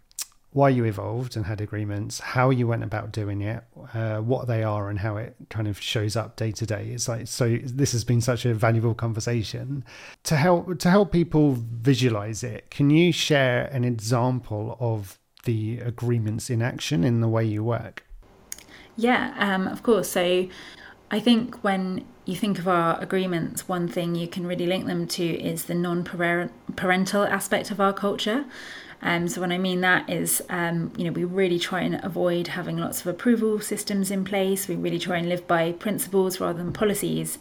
why 0.52 0.70
you 0.70 0.84
evolved 0.86 1.36
and 1.36 1.46
had 1.46 1.62
agreements, 1.62 2.20
how 2.20 2.50
you 2.50 2.66
went 2.66 2.84
about 2.84 3.12
doing 3.12 3.42
it, 3.42 3.64
uh, 3.94 4.18
what 4.18 4.48
they 4.48 4.64
are, 4.64 4.90
and 4.90 5.00
how 5.00 5.16
it 5.18 5.36
kind 5.50 5.68
of 5.68 5.80
shows 5.80 6.16
up 6.16 6.36
day 6.36 6.52
to 6.52 6.66
day. 6.66 6.90
It's 6.92 7.08
like 7.08 7.28
so. 7.28 7.58
This 7.64 7.92
has 7.92 8.04
been 8.04 8.22
such 8.22 8.46
a 8.46 8.54
valuable 8.54 8.96
conversation 8.96 9.84
to 10.24 10.36
help 10.36 10.80
to 10.80 10.90
help 10.90 11.12
people 11.12 11.56
visualize 11.60 12.44
it. 12.44 12.72
Can 12.72 12.90
you 12.90 13.12
share 13.12 13.66
an 13.66 13.84
example 13.84 14.76
of 14.80 15.20
the 15.46 15.80
agreements 15.80 16.50
in 16.50 16.62
action 16.62 17.04
in 17.04 17.22
the 17.22 17.28
way 17.28 17.46
you 17.46 17.64
work? 17.64 18.04
Yeah, 18.98 19.34
um, 19.38 19.68
of 19.68 19.84
course. 19.84 20.10
So 20.10 20.48
I 21.12 21.20
think 21.20 21.64
when 21.64 22.06
you 22.26 22.36
think 22.36 22.60
of 22.60 22.68
our 22.68 23.00
agreements, 23.02 23.68
one 23.68 23.88
thing 23.88 24.14
you 24.14 24.28
can 24.28 24.46
really 24.46 24.68
link 24.68 24.86
them 24.86 25.08
to 25.08 25.24
is 25.24 25.66
the 25.66 25.74
non 25.74 26.04
parental 26.04 27.24
aspect 27.24 27.72
of 27.72 27.82
our 27.82 27.94
culture. 27.94 28.46
Um, 29.02 29.28
so 29.28 29.42
when 29.42 29.52
I 29.52 29.58
mean 29.58 29.82
that 29.82 30.10
is, 30.10 30.44
um, 30.50 30.92
you 30.98 31.06
know, 31.06 31.12
we 31.12 31.24
really 31.24 31.58
try 31.58 31.82
and 31.82 32.04
avoid 32.04 32.50
having 32.50 32.78
lots 32.78 33.02
of 33.02 33.08
approval 33.08 33.60
systems 33.62 34.12
in 34.12 34.26
place. 34.26 34.68
We 34.68 34.76
really 34.76 35.00
try 35.00 35.18
and 35.18 35.30
live 35.30 35.48
by 35.48 35.72
principles 35.72 36.40
rather 36.40 36.58
than 36.58 36.74
policies. 36.74 37.40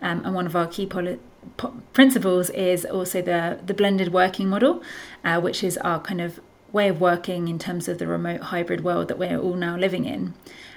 Um, 0.00 0.24
and 0.24 0.34
one 0.34 0.46
of 0.46 0.56
our 0.56 0.66
key 0.66 0.86
poli- 0.86 1.18
po- 1.56 1.82
principles 1.92 2.48
is 2.50 2.86
also 2.86 3.20
the 3.20 3.58
the 3.66 3.74
blended 3.74 4.12
working 4.12 4.48
model, 4.48 4.82
uh, 5.24 5.40
which 5.40 5.62
is 5.62 5.76
our 5.78 6.00
kind 6.00 6.20
of 6.20 6.40
way 6.72 6.88
of 6.88 7.00
working 7.00 7.48
in 7.48 7.58
terms 7.58 7.88
of 7.88 7.98
the 7.98 8.06
remote 8.06 8.40
hybrid 8.40 8.82
world 8.84 9.08
that 9.08 9.18
we're 9.18 9.38
all 9.38 9.54
now 9.54 9.76
living 9.76 10.04
in. 10.04 10.32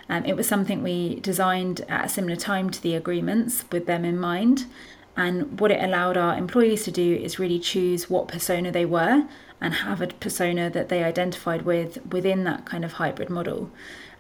Um, 0.10 0.26
it 0.26 0.36
was 0.36 0.48
something 0.48 0.84
we 0.84 1.20
designed 1.22 1.82
at 1.88 2.06
a 2.06 2.10
similar 2.10 2.36
time 2.36 2.70
to 2.70 2.82
the 2.82 2.96
agreements 2.96 3.66
with 3.72 3.86
them 3.86 4.06
in 4.06 4.20
mind. 4.20 4.66
And 5.16 5.60
what 5.60 5.72
it 5.72 5.84
allowed 5.84 6.18
our 6.18 6.36
employees 6.36 6.84
to 6.86 6.92
do 6.92 7.16
is 7.16 7.40
really 7.40 7.60
choose 7.60 8.10
what 8.10 8.28
persona 8.28 8.72
they 8.72 8.86
were 8.86 9.28
and 9.62 9.74
have 9.76 10.02
a 10.02 10.08
persona 10.08 10.70
that 10.70 10.90
they 10.90 11.04
identified 11.04 11.62
with 11.62 12.06
within 12.08 12.44
that 12.44 12.66
kind 12.66 12.84
of 12.84 12.94
hybrid 12.94 13.30
model. 13.30 13.72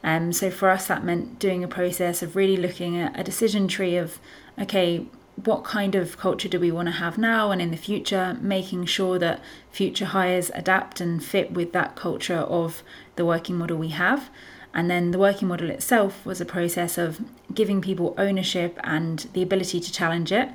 Um, 0.04 0.34
so 0.34 0.52
for 0.52 0.70
us, 0.70 0.88
that 0.88 1.04
meant 1.04 1.40
doing 1.40 1.63
a 1.63 1.68
process 1.68 2.22
of 2.22 2.36
really 2.36 2.58
looking 2.58 2.98
at 2.98 3.18
a 3.20 3.24
decision 3.24 3.68
tree 3.68 3.96
of, 3.98 4.20
okay, 4.60 5.08
what 5.44 5.63
kind 5.63 5.96
of 5.96 6.18
culture 6.18 6.48
do 6.48 6.60
we 6.60 6.72
want 6.72 6.88
to 6.88 6.92
have 6.92 7.18
now 7.18 7.52
and 7.52 7.62
in 7.62 7.72
the 7.72 7.78
future, 7.78 8.38
making 8.40 8.86
sure 8.86 9.18
that 9.18 9.42
future 9.72 10.06
hires 10.06 10.52
adapt 10.54 11.02
and 11.02 11.24
fit 11.24 11.52
with 11.52 11.74
that 11.74 11.96
culture 11.96 12.38
of 12.38 12.84
the 13.16 13.25
working 13.25 13.58
model 13.58 13.78
we 13.78 13.90
have. 13.90 14.30
And 14.74 14.89
then 14.89 15.12
the 15.12 15.20
working 15.20 15.48
model 15.48 15.70
itself 15.70 16.25
was 16.25 16.42
a 16.42 16.46
process 16.46 16.98
of 16.98 17.22
giving 17.53 17.82
people 17.82 18.15
ownership 18.18 18.80
and 18.84 19.20
the 19.34 19.44
ability 19.44 19.80
to 19.80 19.92
challenge 19.92 20.32
it, 20.32 20.50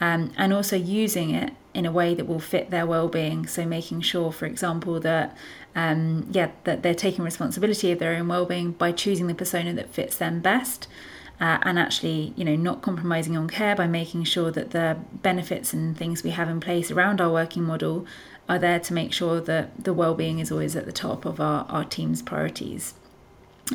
um, 0.00 0.32
and 0.36 0.52
also 0.52 0.76
using 0.76 1.30
it 1.30 1.52
in 1.72 1.84
a 1.84 1.90
way 1.90 2.14
that 2.14 2.26
will 2.26 2.38
fit 2.38 2.70
their 2.70 2.86
well-being. 2.86 3.46
So 3.48 3.66
making 3.66 4.02
sure, 4.02 4.30
for 4.30 4.46
example, 4.46 5.00
that 5.00 5.36
um, 5.74 6.28
yeah, 6.30 6.50
that 6.62 6.82
they're 6.82 6.94
taking 6.94 7.24
responsibility 7.24 7.90
of 7.90 7.98
their 7.98 8.14
own 8.14 8.28
well-being 8.28 8.72
by 8.72 8.92
choosing 8.92 9.26
the 9.26 9.34
persona 9.34 9.72
that 9.74 9.90
fits 9.90 10.16
them 10.16 10.40
best. 10.40 10.86
Uh, 11.40 11.58
and 11.62 11.80
actually, 11.80 12.32
you 12.36 12.44
know, 12.44 12.54
not 12.54 12.80
compromising 12.80 13.36
on 13.36 13.48
care 13.48 13.74
by 13.74 13.88
making 13.88 14.22
sure 14.22 14.52
that 14.52 14.70
the 14.70 14.96
benefits 15.14 15.72
and 15.72 15.98
things 15.98 16.22
we 16.22 16.30
have 16.30 16.48
in 16.48 16.60
place 16.60 16.92
around 16.92 17.20
our 17.20 17.32
working 17.32 17.64
model 17.64 18.06
are 18.48 18.58
there 18.58 18.78
to 18.78 18.94
make 18.94 19.12
sure 19.12 19.40
that 19.40 19.82
the 19.82 19.92
well-being 19.92 20.38
is 20.38 20.52
always 20.52 20.76
at 20.76 20.86
the 20.86 20.92
top 20.92 21.24
of 21.24 21.40
our, 21.40 21.66
our 21.68 21.84
team's 21.84 22.22
priorities. 22.22 22.94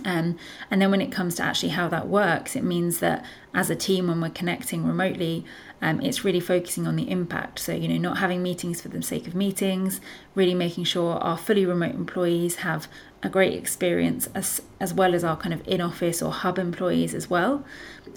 Um, 0.05 0.37
and 0.69 0.81
then 0.81 0.91
when 0.91 1.01
it 1.01 1.11
comes 1.11 1.35
to 1.35 1.43
actually 1.43 1.69
how 1.69 1.87
that 1.89 2.07
works, 2.07 2.55
it 2.55 2.63
means 2.63 2.99
that 2.99 3.25
as 3.53 3.69
a 3.69 3.75
team, 3.75 4.07
when 4.07 4.21
we're 4.21 4.29
connecting 4.29 4.85
remotely, 4.85 5.45
um, 5.81 5.99
it's 6.01 6.23
really 6.23 6.39
focusing 6.39 6.85
on 6.85 6.95
the 6.95 7.09
impact. 7.09 7.59
So, 7.59 7.73
you 7.73 7.87
know, 7.87 7.97
not 7.97 8.17
having 8.19 8.43
meetings 8.43 8.81
for 8.81 8.89
the 8.89 9.01
sake 9.01 9.27
of 9.27 9.33
meetings, 9.33 9.99
really 10.35 10.53
making 10.53 10.83
sure 10.83 11.15
our 11.15 11.37
fully 11.37 11.65
remote 11.65 11.95
employees 11.95 12.57
have 12.57 12.87
a 13.21 13.29
great 13.29 13.53
experience 13.53 14.29
as, 14.33 14.61
as 14.79 14.93
well 14.93 15.13
as 15.13 15.23
our 15.23 15.35
kind 15.35 15.53
of 15.53 15.67
in 15.67 15.81
office 15.81 16.21
or 16.21 16.31
hub 16.31 16.57
employees 16.57 17.13
as 17.13 17.29
well. 17.29 17.65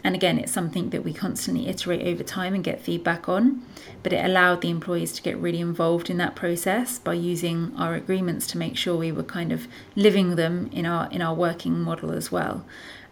And 0.05 0.15
again, 0.15 0.39
it's 0.39 0.53
something 0.53 0.91
that 0.91 1.05
we 1.05 1.13
constantly 1.13 1.69
iterate 1.69 2.07
over 2.07 2.23
time 2.23 2.55
and 2.55 2.63
get 2.63 2.81
feedback 2.81 3.29
on. 3.29 3.63
But 4.03 4.13
it 4.13 4.25
allowed 4.25 4.61
the 4.61 4.71
employees 4.71 5.13
to 5.13 5.23
get 5.23 5.37
really 5.39 5.61
involved 5.61 6.11
in 6.11 6.19
that 6.19 6.35
process 6.35 6.99
by 6.99 7.15
using 7.15 7.73
our 7.77 7.95
agreements 7.95 8.47
to 8.49 8.59
make 8.59 8.77
sure 8.77 8.97
we 8.97 9.13
were 9.13 9.23
kind 9.23 9.53
of 9.53 9.69
living 9.95 10.37
them 10.37 10.71
in 10.73 10.87
our 10.87 11.09
in 11.11 11.23
our 11.23 11.35
working 11.35 11.79
model 11.79 12.13
as 12.13 12.33
well. 12.33 12.65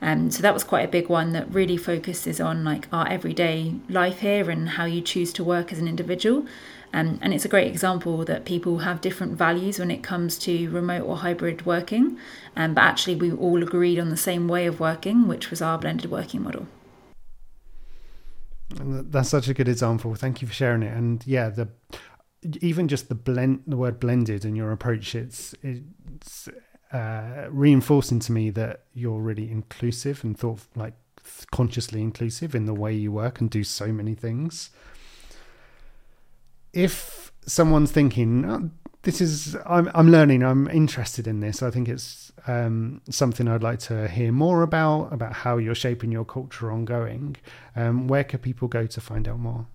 Um, 0.02 0.30
so 0.30 0.42
that 0.42 0.54
was 0.54 0.64
quite 0.64 0.84
a 0.84 0.88
big 0.88 1.08
one 1.08 1.32
that 1.32 1.52
really 1.52 1.76
focuses 1.76 2.40
on 2.40 2.64
like 2.64 2.88
our 2.92 3.06
everyday 3.08 3.74
life 3.88 4.20
here 4.20 4.48
and 4.50 4.70
how 4.70 4.86
you 4.86 5.02
choose 5.02 5.32
to 5.34 5.44
work 5.44 5.72
as 5.72 5.78
an 5.78 5.86
individual. 5.86 6.46
And 6.92 7.32
it's 7.32 7.44
a 7.44 7.48
great 7.48 7.68
example 7.68 8.24
that 8.24 8.44
people 8.44 8.78
have 8.78 9.00
different 9.00 9.38
values 9.38 9.78
when 9.78 9.90
it 9.90 10.02
comes 10.02 10.36
to 10.38 10.68
remote 10.70 11.02
or 11.02 11.18
hybrid 11.18 11.64
working. 11.64 12.18
Um, 12.56 12.74
but 12.74 12.82
actually, 12.82 13.14
we 13.14 13.32
all 13.32 13.62
agreed 13.62 13.98
on 13.98 14.10
the 14.10 14.16
same 14.16 14.48
way 14.48 14.66
of 14.66 14.80
working, 14.80 15.28
which 15.28 15.50
was 15.50 15.62
our 15.62 15.78
blended 15.78 16.10
working 16.10 16.42
model. 16.42 16.66
And 18.78 19.12
That's 19.12 19.28
such 19.28 19.48
a 19.48 19.54
good 19.54 19.68
example. 19.68 20.14
Thank 20.14 20.42
you 20.42 20.48
for 20.48 20.54
sharing 20.54 20.82
it. 20.82 20.96
And 20.96 21.24
yeah, 21.26 21.48
the 21.48 21.68
even 22.60 22.88
just 22.88 23.08
the 23.08 23.14
blend, 23.14 23.62
the 23.66 23.76
word 23.76 24.00
blended, 24.00 24.44
and 24.44 24.56
your 24.56 24.72
approach, 24.72 25.14
it's 25.14 25.54
it's 25.62 26.48
uh, 26.92 27.46
reinforcing 27.50 28.18
to 28.20 28.32
me 28.32 28.50
that 28.50 28.84
you're 28.94 29.20
really 29.20 29.50
inclusive 29.50 30.24
and 30.24 30.38
thought 30.38 30.60
like 30.74 30.94
consciously 31.50 32.00
inclusive 32.00 32.54
in 32.54 32.66
the 32.66 32.74
way 32.74 32.92
you 32.92 33.12
work 33.12 33.40
and 33.40 33.50
do 33.50 33.62
so 33.62 33.88
many 33.88 34.14
things. 34.14 34.70
If 36.72 37.32
someone's 37.46 37.90
thinking, 37.90 38.44
oh, 38.44 38.70
this 39.02 39.20
is, 39.20 39.56
I'm, 39.66 39.90
I'm 39.94 40.10
learning, 40.10 40.42
I'm 40.42 40.68
interested 40.68 41.26
in 41.26 41.40
this, 41.40 41.62
I 41.62 41.70
think 41.70 41.88
it's 41.88 42.32
um, 42.46 43.00
something 43.08 43.48
I'd 43.48 43.62
like 43.62 43.78
to 43.80 44.08
hear 44.08 44.30
more 44.30 44.62
about, 44.62 45.12
about 45.12 45.32
how 45.32 45.56
you're 45.56 45.74
shaping 45.74 46.12
your 46.12 46.24
culture 46.24 46.70
ongoing. 46.70 47.36
Um, 47.74 48.08
where 48.08 48.24
can 48.24 48.40
people 48.40 48.68
go 48.68 48.86
to 48.86 49.00
find 49.00 49.26
out 49.26 49.38
more? 49.38 49.66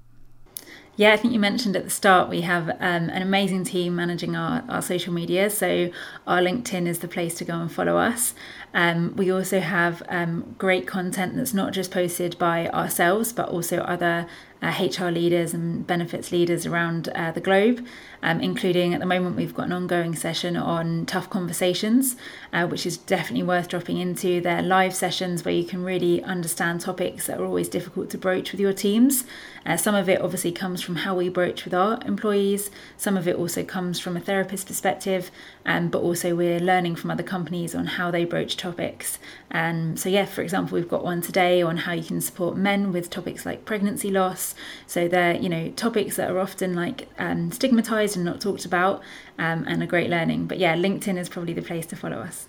Yeah, 0.98 1.12
I 1.12 1.18
think 1.18 1.34
you 1.34 1.40
mentioned 1.42 1.76
at 1.76 1.84
the 1.84 1.90
start 1.90 2.30
we 2.30 2.42
have 2.42 2.70
um, 2.70 3.10
an 3.10 3.22
amazing 3.22 3.66
team 3.66 3.98
managing 3.98 4.38
our, 4.38 4.64
our 4.70 4.82
social 4.82 5.14
media. 5.14 5.50
So, 5.50 5.92
our 6.26 6.40
LinkedIn 6.40 6.88
is 6.88 7.00
the 7.00 7.10
place 7.10 7.36
to 7.36 7.44
go 7.44 7.56
and 7.56 7.70
follow 7.70 7.98
us. 7.98 8.34
Um, 8.74 9.14
we 9.18 9.30
also 9.30 9.60
have 9.60 10.04
um, 10.08 10.56
great 10.58 10.88
content 10.88 11.36
that's 11.36 11.54
not 11.54 11.74
just 11.74 11.92
posted 11.92 12.38
by 12.38 12.70
ourselves, 12.70 13.34
but 13.34 13.50
also 13.50 13.80
other 13.80 14.26
uh, 14.62 14.74
HR 14.80 15.10
leaders 15.10 15.54
and 15.54 15.86
benefits 15.86 16.32
leaders 16.32 16.65
around 16.65 17.10
uh, 17.10 17.32
the 17.32 17.41
globe, 17.41 17.86
um, 18.24 18.41
including 18.41 18.94
at 18.94 19.00
the 19.00 19.06
moment 19.06 19.36
we've 19.36 19.54
got 19.54 19.68
an 19.68 19.74
ongoing 19.74 20.15
session 20.15 20.58
on 20.58 21.06
tough 21.06 21.30
conversations, 21.30 22.15
uh, 22.54 22.65
which 22.65 22.86
is 22.86 22.98
definitely 22.98 23.44
worth 23.44 23.68
dropping 23.68 23.98
into. 23.98 24.41
They're 24.41 24.62
live 24.62 24.96
sessions 24.96 25.46
where 25.46 25.54
you 25.54 25.63
can 25.63 25.84
really 25.84 26.24
understand 26.24 26.82
topics 26.82 27.28
that 27.28 27.39
are 27.39 27.46
always 27.46 27.70
difficult 27.70 28.10
to 28.12 28.18
broach 28.18 28.52
with 28.52 28.60
your 28.60 28.74
teams. 28.74 29.26
Uh, 29.65 29.78
some 29.78 29.96
of 29.96 30.08
it 30.08 30.22
obviously 30.22 30.52
comes 30.52 30.82
from 30.82 30.98
how 30.98 31.15
we 31.15 31.28
broach 31.28 31.65
with 31.65 31.74
our 31.74 32.00
employees, 32.06 32.70
some 32.98 33.18
of 33.18 33.28
it 33.28 33.36
also 33.36 33.63
comes 33.63 34.00
from 34.00 34.15
a 34.15 34.20
therapist 34.20 34.68
perspective, 34.68 35.32
um, 35.65 35.89
but 35.89 36.02
also 36.02 36.36
we're 36.36 36.60
learning 36.60 36.96
from 36.96 37.12
other 37.12 37.24
companies 37.24 37.74
on 37.74 37.86
how 37.86 38.12
they 38.12 38.26
broach 38.26 38.58
topics. 38.58 39.20
Um, 39.52 39.98
so, 39.98 40.10
yeah, 40.10 40.26
for 40.26 40.41
example, 40.41 40.76
we've 40.76 40.89
got 40.89 41.04
one 41.04 41.22
today 41.22 41.62
on 41.62 41.78
how 41.78 41.94
you 41.94 42.04
can 42.04 42.22
support 42.22 42.58
men 42.58 42.91
with 42.91 43.10
topics 43.10 43.46
like 43.46 43.65
pregnancy 43.65 44.12
loss. 44.12 44.55
So, 44.88 45.08
they're, 45.08 45.36
you 45.36 45.50
know, 45.50 45.72
topics 45.72 46.15
that 46.18 46.30
are 46.30 46.39
often 46.39 46.76
like 46.76 47.08
um, 47.18 47.52
stigmatized 47.52 48.15
and 48.15 48.26
not 48.26 48.41
talked 48.41 48.65
about 48.65 49.02
um, 49.38 49.65
and 49.68 49.82
a 49.84 49.88
great 49.88 50.10
learning. 50.10 50.46
But 50.48 50.58
yeah, 50.58 50.76
LinkedIn 50.76 51.18
is 51.18 51.30
probably 51.30 51.54
the 51.54 51.62
place 51.62 51.86
to 51.88 51.96
follow 51.96 52.18
us. 52.18 52.48